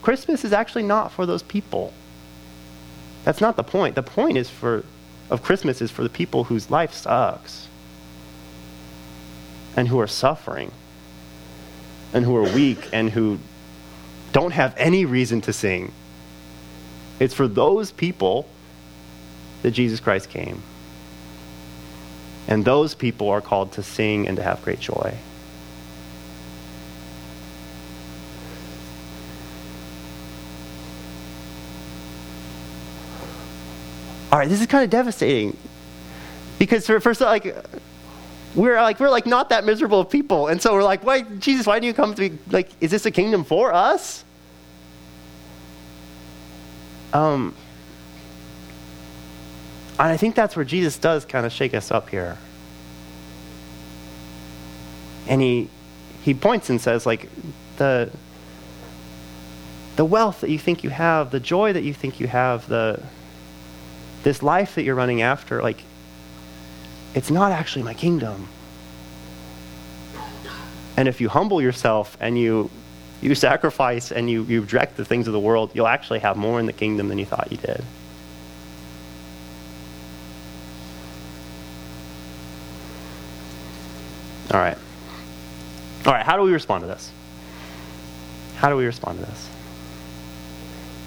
Christmas 0.02 0.46
is 0.46 0.54
actually 0.54 0.84
not 0.84 1.12
for 1.12 1.26
those 1.26 1.42
people. 1.42 1.92
That's 3.24 3.42
not 3.42 3.56
the 3.56 3.64
point. 3.64 3.96
The 3.96 4.04
point 4.04 4.38
is 4.38 4.50
for 4.50 4.84
of 5.32 5.42
Christmas 5.42 5.82
is 5.82 5.90
for 5.90 6.04
the 6.04 6.10
people 6.10 6.44
whose 6.44 6.70
life 6.70 6.94
sucks 6.94 7.68
and 9.76 9.88
who 9.88 10.00
are 10.00 10.08
suffering 10.08 10.72
and 12.14 12.24
who 12.24 12.36
are 12.36 12.44
weak 12.54 12.88
and 12.94 13.10
who 13.10 13.40
don't 14.36 14.52
have 14.52 14.76
any 14.76 15.06
reason 15.06 15.40
to 15.40 15.54
sing. 15.54 15.94
It's 17.22 17.34
for 17.34 17.48
those 17.48 17.94
people 17.94 18.46
that 19.62 19.72
Jesus 19.72 20.02
Christ 20.02 20.30
came. 20.30 20.62
And 22.50 22.66
those 22.66 22.96
people 22.96 23.30
are 23.30 23.40
called 23.40 23.72
to 23.72 23.82
sing 23.82 24.28
and 24.28 24.36
to 24.36 24.44
have 24.44 24.62
great 24.62 24.82
joy. 24.82 25.18
All 34.34 34.40
right, 34.40 34.50
this 34.50 34.60
is 34.60 34.68
kind 34.68 34.84
of 34.84 34.90
devastating. 34.90 35.56
Because 36.60 36.86
for 36.86 37.00
first 37.00 37.22
like 37.22 37.56
we're 38.54 38.82
like 38.82 39.00
we're 39.00 39.10
like 39.10 39.26
not 39.26 39.48
that 39.52 39.64
miserable 39.64 40.02
of 40.02 40.10
people. 40.10 40.48
And 40.48 40.62
so 40.62 40.74
we're 40.74 40.84
like, 40.84 41.06
why 41.06 41.22
Jesus, 41.22 41.66
why 41.66 41.80
do 41.80 41.88
you 41.88 41.94
come 41.94 42.14
to 42.14 42.30
be 42.30 42.38
like 42.52 42.70
is 42.82 42.92
this 42.92 43.06
a 43.06 43.12
kingdom 43.12 43.46
for 43.46 43.74
us? 43.74 44.25
Um 47.16 47.56
and 49.98 50.10
I 50.10 50.18
think 50.18 50.36
that's 50.36 50.58
where 50.58 50.66
Jesus 50.66 50.98
does 50.98 51.24
kind 51.24 51.46
of 51.46 51.54
shake 51.54 51.74
us 51.74 51.90
up 51.90 52.10
here. 52.10 52.38
And 55.28 55.42
he 55.42 55.70
he 56.24 56.34
points 56.34 56.70
and 56.70 56.82
says 56.82 57.06
like 57.06 57.30
the 57.78 58.12
the 59.96 60.04
wealth 60.04 60.42
that 60.42 60.50
you 60.50 60.60
think 60.60 60.84
you 60.84 60.90
have, 60.90 61.32
the 61.32 61.40
joy 61.40 61.72
that 61.72 61.84
you 61.84 61.94
think 61.94 62.20
you 62.20 62.28
have, 62.28 62.68
the 62.68 63.02
this 64.24 64.44
life 64.44 64.76
that 64.76 64.84
you're 64.84 64.96
running 64.96 65.22
after, 65.22 65.62
like 65.62 65.84
it's 67.14 67.32
not 67.32 67.54
actually 67.54 67.84
my 67.84 67.94
kingdom. 67.94 68.50
And 70.98 71.08
if 71.08 71.22
you 71.22 71.30
humble 71.30 71.62
yourself 71.62 72.18
and 72.20 72.38
you 72.38 72.70
you 73.22 73.34
sacrifice 73.36 74.12
and 74.12 74.30
you, 74.30 74.44
you 74.44 74.62
reject 74.62 74.98
the 74.98 75.06
things 75.06 75.28
of 75.28 75.34
the 75.34 75.40
world, 75.40 75.72
you'll 75.74 75.88
actually 75.88 76.20
have 76.20 76.38
more 76.38 76.60
in 76.60 76.66
the 76.66 76.74
kingdom 76.74 77.08
than 77.08 77.18
you 77.18 77.26
thought 77.26 77.52
you 77.52 77.58
did. 77.58 77.84
All 84.52 84.60
right. 84.60 84.78
All 86.06 86.14
right, 86.14 86.26
how 86.26 86.38
do 86.38 86.44
we 86.44 86.52
respond 86.52 86.84
to 86.84 86.88
this? 86.88 87.12
How 88.58 88.70
do 88.70 88.76
we 88.76 88.86
respond 88.86 89.20
to 89.20 89.26
this? 89.26 89.50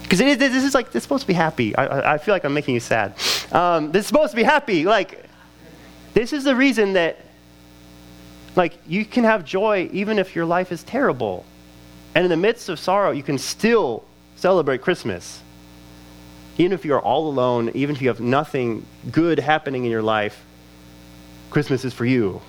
Because 0.03 0.19
this 0.19 0.65
is 0.65 0.75
like, 0.75 0.95
it's 0.95 1.05
supposed 1.05 1.23
to 1.23 1.27
be 1.29 1.35
happy. 1.35 1.77
I, 1.77 2.15
I 2.15 2.19
feel 2.19 2.35
like 2.35 2.45
I'm 2.45 2.55
making 2.55 2.75
you 2.75 2.81
sad. 2.81 3.15
Um, 3.53 3.93
this 3.93 4.01
is 4.01 4.07
supposed 4.07 4.31
to 4.33 4.37
be 4.37 4.43
happy. 4.43 4.85
Like, 4.85 5.25
this 6.15 6.33
is 6.33 6.45
the 6.45 6.57
reason 6.57 6.95
that, 6.95 7.19
like, 8.57 8.79
you 8.87 9.05
can 9.05 9.25
have 9.25 9.45
joy 9.45 9.89
even 9.93 10.19
if 10.19 10.35
your 10.35 10.47
life 10.47 10.73
is 10.73 10.83
terrible. 10.83 11.45
And 12.19 12.25
in 12.25 12.31
the 12.31 12.37
midst 12.37 12.69
of 12.69 12.81
sorrow, 12.81 13.13
you 13.13 13.23
can 13.23 13.39
still 13.39 14.03
celebrate 14.35 14.83
Christmas. 14.83 15.41
Even 16.57 16.73
if 16.73 16.85
you're 16.85 16.99
all 16.99 17.29
alone, 17.29 17.71
even 17.75 17.95
if 17.95 18.03
you 18.03 18.09
have 18.09 18.19
nothing 18.19 18.85
good 19.13 19.39
happening 19.39 19.85
in 19.85 19.91
your 19.93 20.03
life, 20.03 20.45
Christmas 21.51 21.85
is 21.85 21.95
for 21.95 22.05
you. 22.05 22.41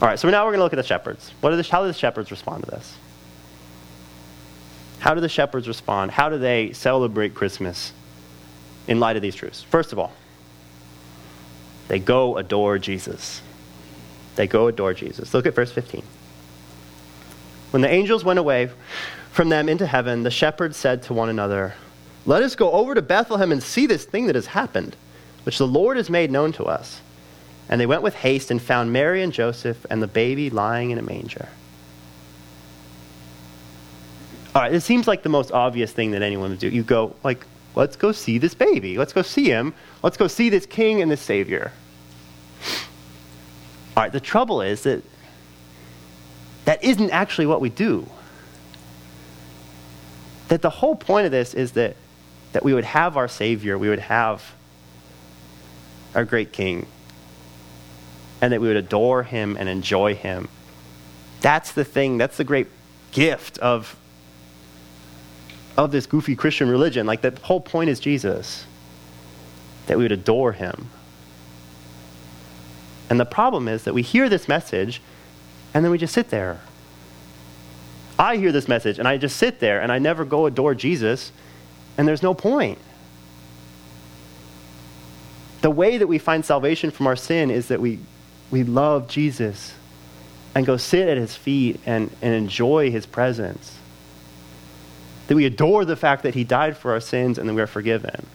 All 0.00 0.08
right, 0.08 0.18
so 0.18 0.30
now 0.30 0.46
we're 0.46 0.52
going 0.52 0.60
to 0.60 0.64
look 0.64 0.72
at 0.72 0.76
the 0.76 0.82
shepherds. 0.82 1.30
What 1.42 1.52
are 1.52 1.56
the, 1.56 1.62
how 1.64 1.82
do 1.82 1.88
the 1.88 1.92
shepherds 1.92 2.30
respond 2.30 2.64
to 2.64 2.70
this? 2.70 2.96
How 5.00 5.12
do 5.12 5.20
the 5.20 5.28
shepherds 5.28 5.68
respond? 5.68 6.10
How 6.10 6.30
do 6.30 6.38
they 6.38 6.72
celebrate 6.72 7.34
Christmas 7.34 7.92
in 8.88 8.98
light 8.98 9.16
of 9.16 9.20
these 9.20 9.34
truths? 9.34 9.62
First 9.62 9.92
of 9.92 9.98
all, 9.98 10.14
they 11.88 11.98
go 11.98 12.38
adore 12.38 12.78
Jesus. 12.78 13.42
They 14.36 14.46
go 14.46 14.68
adore 14.68 14.94
Jesus. 14.94 15.34
Look 15.34 15.46
at 15.46 15.54
verse 15.54 15.72
15. 15.72 16.02
When 17.70 17.82
the 17.82 17.90
angels 17.90 18.24
went 18.24 18.38
away 18.38 18.70
from 19.32 19.48
them 19.48 19.68
into 19.68 19.86
heaven, 19.86 20.22
the 20.22 20.30
shepherds 20.30 20.76
said 20.76 21.02
to 21.04 21.14
one 21.14 21.28
another, 21.28 21.74
Let 22.24 22.42
us 22.42 22.54
go 22.54 22.70
over 22.72 22.94
to 22.94 23.02
Bethlehem 23.02 23.52
and 23.52 23.62
see 23.62 23.86
this 23.86 24.04
thing 24.04 24.26
that 24.26 24.34
has 24.34 24.46
happened, 24.46 24.96
which 25.42 25.58
the 25.58 25.66
Lord 25.66 25.96
has 25.96 26.08
made 26.08 26.30
known 26.30 26.52
to 26.52 26.64
us. 26.64 27.00
And 27.68 27.80
they 27.80 27.86
went 27.86 28.02
with 28.02 28.14
haste 28.14 28.50
and 28.50 28.62
found 28.62 28.92
Mary 28.92 29.22
and 29.22 29.32
Joseph 29.32 29.84
and 29.90 30.00
the 30.00 30.06
baby 30.06 30.50
lying 30.50 30.90
in 30.90 30.98
a 30.98 31.02
manger. 31.02 31.48
All 34.54 34.62
right, 34.62 34.72
it 34.72 34.80
seems 34.80 35.06
like 35.06 35.22
the 35.22 35.28
most 35.28 35.52
obvious 35.52 35.92
thing 35.92 36.12
that 36.12 36.22
anyone 36.22 36.50
would 36.50 36.58
do. 36.58 36.68
You 36.68 36.82
go, 36.82 37.14
like, 37.24 37.44
let's 37.74 37.96
go 37.96 38.12
see 38.12 38.38
this 38.38 38.54
baby. 38.54 38.96
Let's 38.96 39.12
go 39.12 39.22
see 39.22 39.50
him. 39.50 39.74
Let's 40.02 40.16
go 40.16 40.28
see 40.28 40.48
this 40.48 40.64
king 40.64 41.02
and 41.02 41.10
this 41.10 41.20
savior. 41.20 41.72
All 43.96 44.02
right, 44.02 44.12
the 44.12 44.20
trouble 44.20 44.60
is 44.60 44.82
that 44.82 45.02
that 46.66 46.84
isn't 46.84 47.10
actually 47.10 47.46
what 47.46 47.60
we 47.60 47.70
do. 47.70 48.06
That 50.48 50.60
the 50.60 50.70
whole 50.70 50.96
point 50.96 51.24
of 51.24 51.32
this 51.32 51.54
is 51.54 51.72
that, 51.72 51.96
that 52.52 52.62
we 52.62 52.74
would 52.74 52.84
have 52.84 53.16
our 53.16 53.28
Savior, 53.28 53.78
we 53.78 53.88
would 53.88 54.00
have 54.00 54.54
our 56.14 56.24
great 56.24 56.52
King, 56.52 56.86
and 58.42 58.52
that 58.52 58.60
we 58.60 58.68
would 58.68 58.76
adore 58.76 59.22
him 59.22 59.56
and 59.58 59.68
enjoy 59.68 60.14
him. 60.14 60.48
That's 61.40 61.72
the 61.72 61.84
thing, 61.84 62.18
that's 62.18 62.36
the 62.36 62.44
great 62.44 62.68
gift 63.12 63.58
of, 63.58 63.96
of 65.76 65.90
this 65.90 66.06
goofy 66.06 66.36
Christian 66.36 66.68
religion. 66.68 67.06
Like, 67.06 67.22
the 67.22 67.38
whole 67.42 67.60
point 67.60 67.88
is 67.88 67.98
Jesus, 67.98 68.66
that 69.86 69.96
we 69.96 70.04
would 70.04 70.12
adore 70.12 70.52
him. 70.52 70.90
And 73.08 73.20
the 73.20 73.24
problem 73.24 73.68
is 73.68 73.84
that 73.84 73.94
we 73.94 74.02
hear 74.02 74.28
this 74.28 74.48
message 74.48 75.00
and 75.74 75.84
then 75.84 75.92
we 75.92 75.98
just 75.98 76.14
sit 76.14 76.30
there. 76.30 76.60
I 78.18 78.36
hear 78.36 78.52
this 78.52 78.66
message 78.66 78.98
and 78.98 79.06
I 79.06 79.18
just 79.18 79.36
sit 79.36 79.60
there 79.60 79.80
and 79.80 79.92
I 79.92 79.98
never 79.98 80.24
go 80.24 80.46
adore 80.46 80.74
Jesus, 80.74 81.32
and 81.98 82.08
there's 82.08 82.22
no 82.22 82.32
point. 82.32 82.78
The 85.60 85.70
way 85.70 85.98
that 85.98 86.06
we 86.06 86.18
find 86.18 86.44
salvation 86.44 86.90
from 86.90 87.06
our 87.06 87.16
sin 87.16 87.50
is 87.50 87.68
that 87.68 87.80
we 87.80 87.98
we 88.50 88.62
love 88.62 89.08
Jesus 89.08 89.74
and 90.54 90.64
go 90.64 90.76
sit 90.76 91.08
at 91.08 91.16
his 91.16 91.36
feet 91.36 91.80
and, 91.84 92.10
and 92.22 92.34
enjoy 92.34 92.90
his 92.90 93.04
presence. 93.04 93.76
That 95.26 95.34
we 95.34 95.44
adore 95.44 95.84
the 95.84 95.96
fact 95.96 96.22
that 96.22 96.34
he 96.34 96.44
died 96.44 96.76
for 96.76 96.92
our 96.92 97.00
sins 97.00 97.36
and 97.36 97.48
that 97.48 97.54
we 97.54 97.60
are 97.60 97.66
forgiven. 97.66 98.26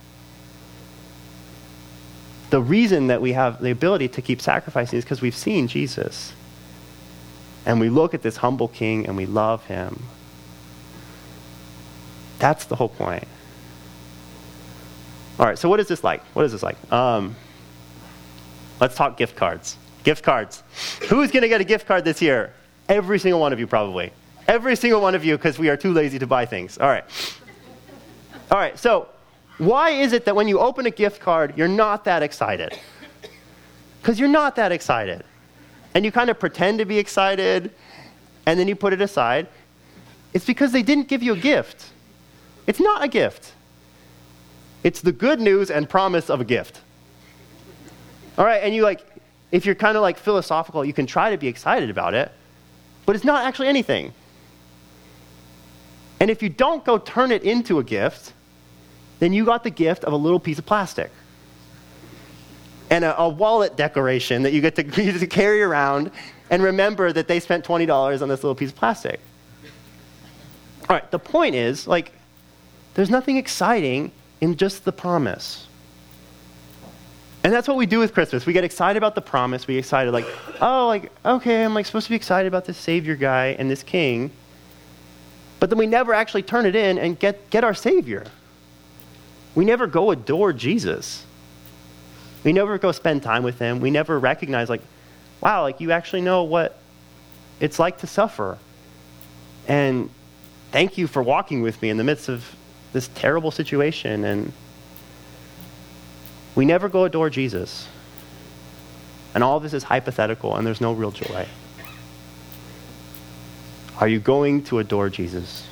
The 2.52 2.62
reason 2.62 3.08
that 3.08 3.22
we 3.22 3.32
have 3.32 3.62
the 3.62 3.72
ability 3.72 4.10
to 4.10 4.22
keep 4.22 4.42
sacrificing 4.42 5.00
is 5.00 5.06
because 5.06 5.22
we've 5.22 5.36
seen 5.36 5.68
Jesus. 5.68 6.34
And 7.66 7.80
we 7.80 7.90
look 7.90 8.14
at 8.14 8.22
this 8.22 8.38
humble 8.38 8.68
king 8.68 9.08
and 9.08 9.16
we 9.16 9.26
love 9.26 9.66
him. 9.66 10.04
That's 12.40 12.66
the 12.66 12.76
whole 12.76 12.90
point. 12.90 13.28
All 15.40 15.46
right, 15.46 15.58
so 15.58 15.70
what 15.70 15.80
is 15.80 15.88
this 15.88 16.04
like? 16.04 16.24
What 16.34 16.44
is 16.44 16.52
this 16.52 16.62
like? 16.62 16.76
Um, 16.92 17.36
let's 18.82 18.96
talk 18.96 19.16
gift 19.16 19.38
cards. 19.38 19.78
Gift 20.04 20.24
cards. 20.24 20.62
Who's 21.08 21.32
going 21.32 21.44
to 21.44 21.48
get 21.48 21.62
a 21.62 21.64
gift 21.64 21.88
card 21.88 22.04
this 22.04 22.22
year? 22.22 22.54
Every 22.90 23.18
single 23.18 23.40
one 23.40 23.54
of 23.54 23.60
you, 23.60 23.68
probably. 23.68 24.12
Every 24.48 24.76
single 24.76 25.00
one 25.00 25.16
of 25.16 25.24
you, 25.24 25.38
because 25.38 25.58
we 25.58 25.70
are 25.70 25.78
too 25.78 25.94
lazy 25.94 26.20
to 26.20 26.28
buy 26.28 26.46
things. 26.46 26.78
All 26.78 26.90
right. 26.90 27.06
All 28.52 28.58
right, 28.58 28.78
so 28.78 29.08
why 29.62 29.92
is 29.92 30.12
it 30.12 30.26
that 30.26 30.36
when 30.36 30.48
you 30.48 30.58
open 30.58 30.88
a 30.88 30.90
gift 30.90 31.22
card, 31.22 31.54
you're 31.56 31.68
not 31.68 32.06
that 32.06 32.24
excited? 32.24 32.76
Because 34.02 34.20
you're 34.20 34.28
not 34.28 34.56
that 34.56 34.72
excited. 34.72 35.24
And 35.94 36.04
you 36.04 36.12
kind 36.12 36.32
of 36.32 36.40
pretend 36.40 36.80
to 36.80 36.86
be 36.86 36.98
excited, 36.98 37.72
and 38.48 38.60
then 38.60 38.68
you 38.68 38.76
put 38.76 38.92
it 38.92 39.02
aside. 39.02 39.48
It's 40.34 40.46
because 40.46 40.72
they 40.72 40.82
didn't 40.82 41.08
give 41.08 41.22
you 41.22 41.34
a 41.34 41.38
gift. 41.38 41.92
It's 42.66 42.80
not 42.80 43.04
a 43.04 43.08
gift, 43.08 43.54
it's 44.84 45.02
the 45.02 45.12
good 45.12 45.40
news 45.40 45.70
and 45.70 45.88
promise 45.88 46.32
of 46.32 46.42
a 46.42 46.46
gift. 46.46 46.82
All 48.40 48.46
right, 48.46 48.64
and 48.64 48.74
you 48.74 48.82
like, 48.82 49.06
if 49.52 49.68
you're 49.68 49.76
kind 49.76 49.96
of 49.96 50.02
like 50.02 50.18
philosophical, 50.18 50.84
you 50.84 50.94
can 50.94 51.06
try 51.06 51.30
to 51.30 51.38
be 51.38 51.48
excited 51.48 51.92
about 51.92 52.16
it, 52.16 52.32
but 53.06 53.16
it's 53.16 53.26
not 53.26 53.46
actually 53.46 53.68
anything. 53.68 54.12
And 56.20 56.32
if 56.32 56.42
you 56.42 56.50
don't 56.50 56.84
go 56.84 56.98
turn 56.98 57.32
it 57.32 57.44
into 57.44 57.78
a 57.78 57.84
gift, 57.84 58.34
then 59.22 59.34
you 59.34 59.46
got 59.46 59.64
the 59.64 59.70
gift 59.70 60.04
of 60.04 60.14
a 60.14 60.16
little 60.18 60.40
piece 60.40 60.58
of 60.58 60.66
plastic 60.66 61.12
and 62.90 63.06
a, 63.06 63.22
a 63.22 63.30
wallet 63.30 63.78
decoration 63.78 64.42
that 64.42 64.52
you 64.52 64.62
get, 64.62 64.76
to, 64.76 64.84
you 65.04 65.12
get 65.12 65.20
to 65.20 65.28
carry 65.28 65.62
around 65.62 66.10
and 66.50 66.64
remember 66.64 67.14
that 67.14 67.28
they 67.28 67.40
spent 67.40 67.64
$20 67.64 68.22
on 68.22 68.28
this 68.28 68.44
little 68.44 68.56
piece 68.56 68.72
of 68.72 68.76
plastic. 68.76 69.20
All 70.90 70.96
right, 70.96 71.10
the 71.12 71.20
point 71.20 71.54
is 71.54 71.88
like, 71.88 72.14
there's 72.96 73.12
nothing 73.12 73.38
exciting 73.38 74.12
in 74.42 74.58
just 74.58 74.86
the 74.86 74.92
promise. 74.92 75.68
And 77.44 77.54
that's 77.54 77.68
what 77.68 77.78
we 77.78 77.86
do 77.86 78.00
with 78.00 78.16
Christmas. 78.16 78.48
We 78.48 78.54
get 78.54 78.64
excited 78.64 78.98
about 78.98 79.14
the 79.14 79.22
promise. 79.22 79.68
We 79.68 79.76
get 79.76 79.80
excited, 79.80 80.12
like, 80.14 80.26
oh, 80.62 80.88
like, 80.88 81.12
okay, 81.24 81.64
I'm 81.64 81.76
like 81.76 81.86
supposed 81.86 82.08
to 82.08 82.10
be 82.10 82.16
excited 82.16 82.48
about 82.48 82.66
this 82.66 82.78
Savior 82.78 83.16
guy 83.16 83.56
and 83.60 83.70
this 83.70 83.84
King. 83.84 84.32
But 85.60 85.70
then 85.70 85.78
we 85.78 85.86
never 85.86 86.12
actually 86.12 86.42
turn 86.42 86.66
it 86.66 86.76
in 86.76 86.98
and 86.98 87.20
get, 87.20 87.52
get 87.52 87.64
our 87.64 87.76
Savior. 87.76 88.26
We 89.56 89.66
never 89.66 89.88
go 89.88 90.12
adore 90.12 90.54
Jesus. 90.54 91.26
We 92.44 92.54
never 92.54 92.78
go 92.78 92.92
spend 92.92 93.24
time 93.24 93.44
with 93.44 93.60
him. 93.60 93.80
We 93.82 93.92
never 93.92 94.18
recognize, 94.18 94.70
like, 94.70 94.82
wow, 95.42 95.64
like 95.64 95.80
you 95.80 95.92
actually 95.92 96.22
know 96.22 96.44
what 96.44 96.78
it's 97.60 97.78
like 97.78 98.00
to 98.00 98.08
suffer. 98.08 98.58
And 99.68 100.10
thank 100.72 100.98
you 100.98 101.08
for 101.08 101.22
walking 101.22 101.62
with 101.62 101.82
me 101.82 101.90
in 101.90 101.98
the 101.98 102.04
midst 102.04 102.30
of 102.30 102.56
this 102.94 103.10
terrible 103.10 103.52
situation. 103.52 104.24
And 104.24 104.54
we 106.56 106.66
never 106.66 106.90
go 106.90 107.06
adore 107.06 107.30
Jesus. 107.30 107.88
And 109.34 109.44
all 109.44 109.60
this 109.60 109.74
is 109.74 109.84
hypothetical, 109.84 110.56
and 110.56 110.68
there's 110.68 110.82
no 110.82 110.94
real 110.94 111.12
joy. 111.12 111.48
Are 114.00 114.08
you 114.08 114.20
going 114.20 114.64
to 114.64 114.80
adore 114.80 115.10
Jesus? 115.10 115.68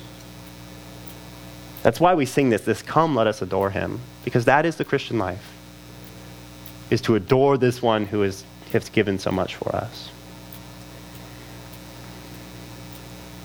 That's 1.82 1.98
why 2.00 2.14
we 2.14 2.26
sing 2.26 2.50
this, 2.50 2.62
this 2.62 2.82
come, 2.82 3.16
let 3.16 3.26
us 3.26 3.40
adore 3.40 3.70
him, 3.70 4.00
because 4.24 4.44
that 4.44 4.66
is 4.66 4.76
the 4.76 4.84
Christian 4.84 5.18
life, 5.18 5.52
is 6.90 7.00
to 7.02 7.14
adore 7.14 7.56
this 7.56 7.80
one 7.80 8.04
who 8.04 8.22
is, 8.22 8.44
has 8.72 8.88
given 8.90 9.18
so 9.18 9.30
much 9.30 9.56
for 9.56 9.74
us. 9.74 10.10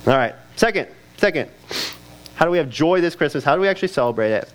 All 0.07 0.17
right, 0.17 0.35
second, 0.55 0.87
second, 1.17 1.49
how 2.35 2.45
do 2.45 2.51
we 2.51 2.57
have 2.57 2.69
joy 2.69 3.01
this 3.01 3.15
Christmas? 3.15 3.43
How 3.43 3.55
do 3.55 3.61
we 3.61 3.67
actually 3.67 3.87
celebrate 3.87 4.31
it? 4.31 4.51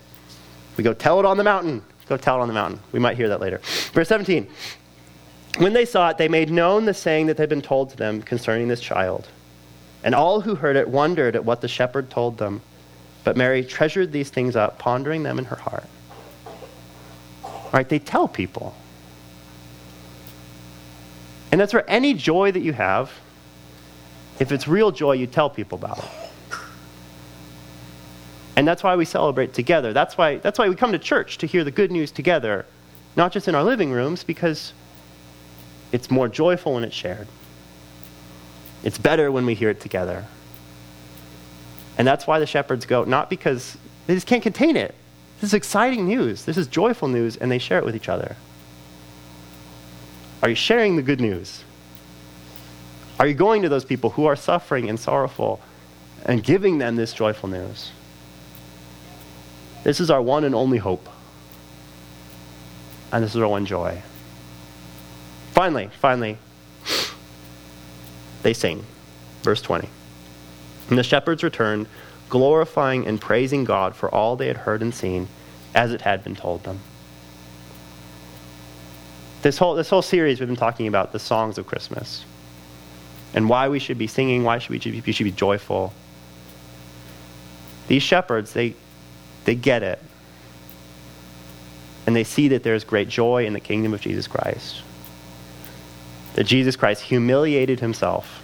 We 0.77 0.83
go 0.83 0.93
tell 0.93 1.19
it 1.19 1.25
on 1.25 1.37
the 1.37 1.43
mountain. 1.43 1.83
Go 2.07 2.17
tell 2.17 2.37
it 2.37 2.41
on 2.41 2.47
the 2.47 2.53
mountain. 2.53 2.79
We 2.91 2.99
might 2.99 3.17
hear 3.17 3.29
that 3.29 3.41
later. 3.41 3.59
Verse 3.93 4.07
17. 4.07 4.47
When 5.57 5.73
they 5.73 5.85
saw 5.85 6.09
it, 6.09 6.17
they 6.17 6.27
made 6.27 6.49
known 6.49 6.85
the 6.85 6.93
saying 6.93 7.27
that 7.27 7.37
had 7.37 7.49
been 7.49 7.61
told 7.61 7.89
to 7.89 7.97
them 7.97 8.21
concerning 8.21 8.67
this 8.67 8.79
child. 8.79 9.27
And 10.03 10.15
all 10.15 10.41
who 10.41 10.55
heard 10.55 10.75
it 10.75 10.87
wondered 10.87 11.35
at 11.35 11.43
what 11.43 11.61
the 11.61 11.67
shepherd 11.67 12.09
told 12.09 12.37
them. 12.37 12.61
But 13.23 13.37
Mary 13.37 13.63
treasured 13.63 14.11
these 14.11 14.29
things 14.29 14.55
up, 14.55 14.79
pondering 14.79 15.23
them 15.23 15.37
in 15.39 15.45
her 15.45 15.55
heart. 15.55 15.85
Right, 17.71 17.87
they 17.87 17.99
tell 17.99 18.27
people. 18.27 18.75
And 21.51 21.59
that's 21.59 21.73
where 21.73 21.89
any 21.89 22.13
joy 22.13 22.51
that 22.51 22.61
you 22.61 22.73
have, 22.73 23.11
if 24.39 24.51
it's 24.51 24.67
real 24.67 24.91
joy, 24.91 25.13
you 25.13 25.27
tell 25.27 25.49
people 25.49 25.77
about 25.77 25.99
it. 25.99 26.09
And 28.55 28.67
that's 28.67 28.83
why 28.83 28.95
we 28.95 29.05
celebrate 29.05 29.53
together. 29.53 29.93
That's 29.93 30.17
why, 30.17 30.37
that's 30.37 30.59
why 30.59 30.67
we 30.67 30.75
come 30.75 30.91
to 30.91 30.99
church 30.99 31.37
to 31.39 31.47
hear 31.47 31.63
the 31.63 31.71
good 31.71 31.91
news 31.91 32.11
together, 32.11 32.65
not 33.15 33.31
just 33.31 33.47
in 33.47 33.55
our 33.55 33.63
living 33.63 33.91
rooms, 33.91 34.23
because 34.23 34.73
it's 35.91 36.11
more 36.11 36.27
joyful 36.27 36.73
when 36.73 36.83
it's 36.83 36.95
shared. 36.95 37.27
It's 38.83 38.97
better 38.97 39.31
when 39.31 39.45
we 39.45 39.53
hear 39.53 39.69
it 39.69 39.79
together. 39.79 40.25
And 41.97 42.07
that's 42.07 42.25
why 42.25 42.39
the 42.39 42.45
shepherds 42.45 42.85
go, 42.85 43.03
not 43.03 43.29
because 43.29 43.77
they 44.07 44.13
just 44.13 44.27
can't 44.27 44.43
contain 44.43 44.75
it. 44.75 44.95
This 45.39 45.49
is 45.49 45.53
exciting 45.53 46.07
news. 46.07 46.45
This 46.45 46.57
is 46.57 46.67
joyful 46.67 47.07
news, 47.07 47.35
and 47.35 47.51
they 47.51 47.59
share 47.59 47.79
it 47.79 47.85
with 47.85 47.95
each 47.95 48.09
other. 48.09 48.35
Are 50.41 50.49
you 50.49 50.55
sharing 50.55 50.95
the 50.95 51.01
good 51.01 51.21
news? 51.21 51.63
Are 53.19 53.27
you 53.27 53.33
going 53.33 53.61
to 53.61 53.69
those 53.69 53.85
people 53.85 54.11
who 54.11 54.25
are 54.25 54.35
suffering 54.35 54.89
and 54.89 54.99
sorrowful 54.99 55.61
and 56.25 56.43
giving 56.43 56.79
them 56.79 56.95
this 56.95 57.13
joyful 57.13 57.49
news? 57.49 57.91
This 59.83 59.99
is 59.99 60.09
our 60.09 60.21
one 60.21 60.43
and 60.43 60.55
only 60.55 60.77
hope. 60.77 61.07
And 63.11 63.23
this 63.23 63.35
is 63.35 63.41
our 63.41 63.47
one 63.47 63.65
joy. 63.65 64.01
Finally, 65.51 65.89
finally, 65.99 66.37
they 68.41 68.53
sing. 68.53 68.83
Verse 69.43 69.61
20. 69.61 69.87
And 70.91 70.99
the 70.99 71.03
shepherds 71.03 71.41
returned, 71.41 71.87
glorifying 72.29 73.07
and 73.07 73.19
praising 73.19 73.63
God 73.63 73.95
for 73.95 74.13
all 74.13 74.35
they 74.35 74.47
had 74.47 74.57
heard 74.57 74.81
and 74.81 74.93
seen, 74.93 75.29
as 75.73 75.93
it 75.93 76.01
had 76.01 76.21
been 76.21 76.35
told 76.35 76.65
them. 76.65 76.81
This 79.41 79.57
whole, 79.57 79.73
this 79.73 79.89
whole 79.89 80.01
series, 80.01 80.41
we've 80.41 80.49
been 80.49 80.57
talking 80.57 80.87
about 80.87 81.13
the 81.13 81.17
songs 81.17 81.57
of 81.57 81.65
Christmas 81.65 82.25
and 83.33 83.47
why 83.47 83.69
we 83.69 83.79
should 83.79 83.97
be 83.97 84.05
singing, 84.05 84.43
why 84.43 84.59
should 84.59 84.71
we, 84.71 85.01
we 85.05 85.13
should 85.13 85.23
be 85.23 85.31
joyful. 85.31 85.93
These 87.87 88.03
shepherds, 88.03 88.51
they, 88.51 88.75
they 89.45 89.55
get 89.55 89.83
it. 89.83 89.99
And 92.05 92.13
they 92.13 92.25
see 92.25 92.49
that 92.49 92.63
there's 92.63 92.83
great 92.83 93.07
joy 93.07 93.45
in 93.45 93.53
the 93.53 93.61
kingdom 93.61 93.93
of 93.93 94.01
Jesus 94.01 94.27
Christ. 94.27 94.81
That 96.33 96.43
Jesus 96.43 96.75
Christ 96.75 97.01
humiliated 97.01 97.79
himself 97.79 98.43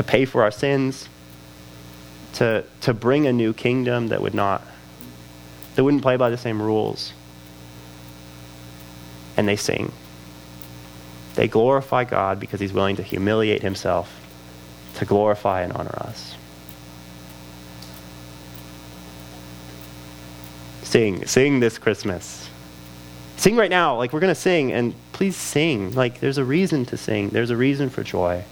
to 0.00 0.04
pay 0.04 0.24
for 0.24 0.42
our 0.42 0.50
sins, 0.50 1.10
to, 2.32 2.64
to 2.80 2.94
bring 2.94 3.26
a 3.26 3.32
new 3.34 3.52
kingdom 3.52 4.08
that 4.08 4.22
would 4.22 4.32
not, 4.32 4.66
that 5.74 5.84
wouldn't 5.84 6.02
play 6.02 6.16
by 6.16 6.30
the 6.30 6.38
same 6.38 6.62
rules. 6.62 7.12
And 9.36 9.46
they 9.46 9.56
sing. 9.56 9.92
They 11.34 11.48
glorify 11.48 12.04
God 12.04 12.40
because 12.40 12.60
he's 12.60 12.72
willing 12.72 12.96
to 12.96 13.02
humiliate 13.02 13.60
himself 13.60 14.10
to 14.94 15.04
glorify 15.04 15.60
and 15.60 15.72
honor 15.74 15.94
us. 15.96 16.34
Sing, 20.82 21.26
sing 21.26 21.60
this 21.60 21.76
Christmas. 21.76 22.48
Sing 23.36 23.54
right 23.54 23.70
now. 23.70 23.98
Like, 23.98 24.14
we're 24.14 24.20
going 24.20 24.34
to 24.34 24.40
sing, 24.40 24.72
and 24.72 24.94
please 25.12 25.36
sing. 25.36 25.92
Like, 25.92 26.20
there's 26.20 26.38
a 26.38 26.44
reason 26.44 26.86
to 26.86 26.96
sing, 26.96 27.28
there's 27.28 27.50
a 27.50 27.56
reason 27.56 27.90
for 27.90 28.02
joy. 28.02 28.44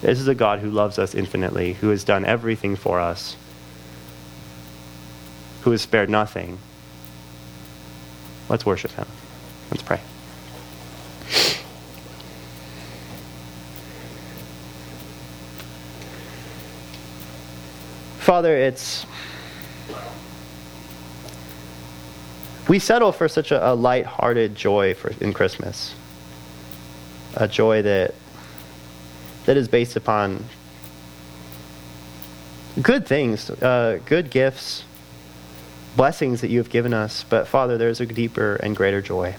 This 0.00 0.20
is 0.20 0.28
a 0.28 0.34
God 0.34 0.60
who 0.60 0.70
loves 0.70 0.98
us 0.98 1.14
infinitely, 1.14 1.72
who 1.74 1.88
has 1.88 2.04
done 2.04 2.24
everything 2.24 2.76
for 2.76 3.00
us, 3.00 3.36
who 5.62 5.72
has 5.72 5.82
spared 5.82 6.08
nothing. 6.08 6.58
Let's 8.48 8.64
worship 8.64 8.92
him. 8.92 9.06
Let's 9.70 9.82
pray. 9.82 10.00
Father, 18.20 18.56
it's. 18.56 19.04
We 22.68 22.78
settle 22.78 23.12
for 23.12 23.26
such 23.26 23.50
a, 23.50 23.70
a 23.70 23.74
light-hearted 23.74 24.54
joy 24.54 24.94
for, 24.94 25.12
in 25.20 25.32
Christmas. 25.32 25.94
A 27.34 27.48
joy 27.48 27.82
that 27.82 28.14
that 29.48 29.56
is 29.56 29.66
based 29.66 29.96
upon 29.96 30.44
good 32.82 33.06
things, 33.06 33.48
uh, 33.48 33.98
good 34.04 34.30
gifts, 34.30 34.84
blessings 35.96 36.42
that 36.42 36.50
you 36.50 36.58
have 36.58 36.68
given 36.68 36.92
us. 36.92 37.24
But 37.24 37.48
Father, 37.48 37.78
there's 37.78 37.98
a 37.98 38.04
deeper 38.04 38.56
and 38.56 38.76
greater 38.76 39.00
joy. 39.00 39.36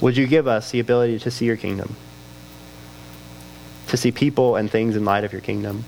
Would 0.00 0.16
you 0.16 0.28
give 0.28 0.46
us 0.46 0.70
the 0.70 0.78
ability 0.78 1.18
to 1.18 1.30
see 1.32 1.44
your 1.44 1.56
kingdom, 1.56 1.96
to 3.88 3.96
see 3.96 4.12
people 4.12 4.54
and 4.54 4.70
things 4.70 4.94
in 4.94 5.04
light 5.04 5.24
of 5.24 5.32
your 5.32 5.42
kingdom? 5.42 5.84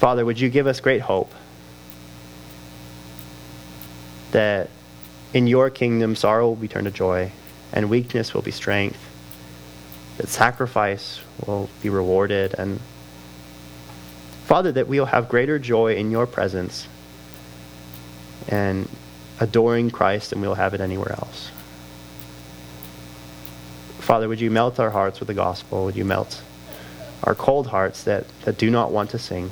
Father, 0.00 0.26
would 0.26 0.38
you 0.38 0.50
give 0.50 0.66
us 0.66 0.80
great 0.80 1.00
hope 1.00 1.32
that 4.32 4.68
in 5.32 5.46
your 5.46 5.70
kingdom 5.70 6.14
sorrow 6.14 6.48
will 6.48 6.56
be 6.56 6.68
turned 6.68 6.84
to 6.84 6.90
joy 6.90 7.32
and 7.72 7.88
weakness 7.88 8.34
will 8.34 8.42
be 8.42 8.50
strength 8.50 9.09
that 10.20 10.28
sacrifice 10.28 11.18
will 11.46 11.70
be 11.82 11.88
rewarded, 11.88 12.54
and 12.58 12.78
Father, 14.44 14.70
that 14.70 14.86
we'll 14.86 15.06
have 15.06 15.30
greater 15.30 15.58
joy 15.58 15.94
in 15.94 16.10
your 16.10 16.26
presence 16.26 16.86
and 18.46 18.86
adoring 19.38 19.90
Christ 19.90 20.30
than 20.30 20.42
we'll 20.42 20.56
have 20.56 20.74
it 20.74 20.82
anywhere 20.82 21.12
else. 21.12 21.50
Father, 24.00 24.28
would 24.28 24.42
you 24.42 24.50
melt 24.50 24.78
our 24.78 24.90
hearts 24.90 25.20
with 25.20 25.28
the 25.28 25.34
gospel? 25.34 25.86
Would 25.86 25.96
you 25.96 26.04
melt 26.04 26.42
our 27.24 27.34
cold 27.34 27.68
hearts 27.68 28.04
that, 28.04 28.26
that 28.42 28.58
do 28.58 28.70
not 28.70 28.92
want 28.92 29.10
to 29.10 29.18
sing 29.18 29.50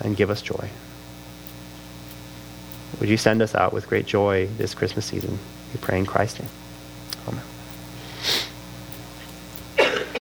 and 0.00 0.14
give 0.18 0.28
us 0.28 0.42
joy? 0.42 0.68
Would 2.98 3.08
you 3.08 3.16
send 3.16 3.40
us 3.40 3.54
out 3.54 3.72
with 3.72 3.88
great 3.88 4.04
joy 4.04 4.48
this 4.58 4.74
Christmas 4.74 5.06
season? 5.06 5.38
We 5.72 5.80
pray 5.80 5.98
in 5.98 6.04
Christ's 6.04 6.40
name. 6.40 6.50
Amen. 7.26 7.44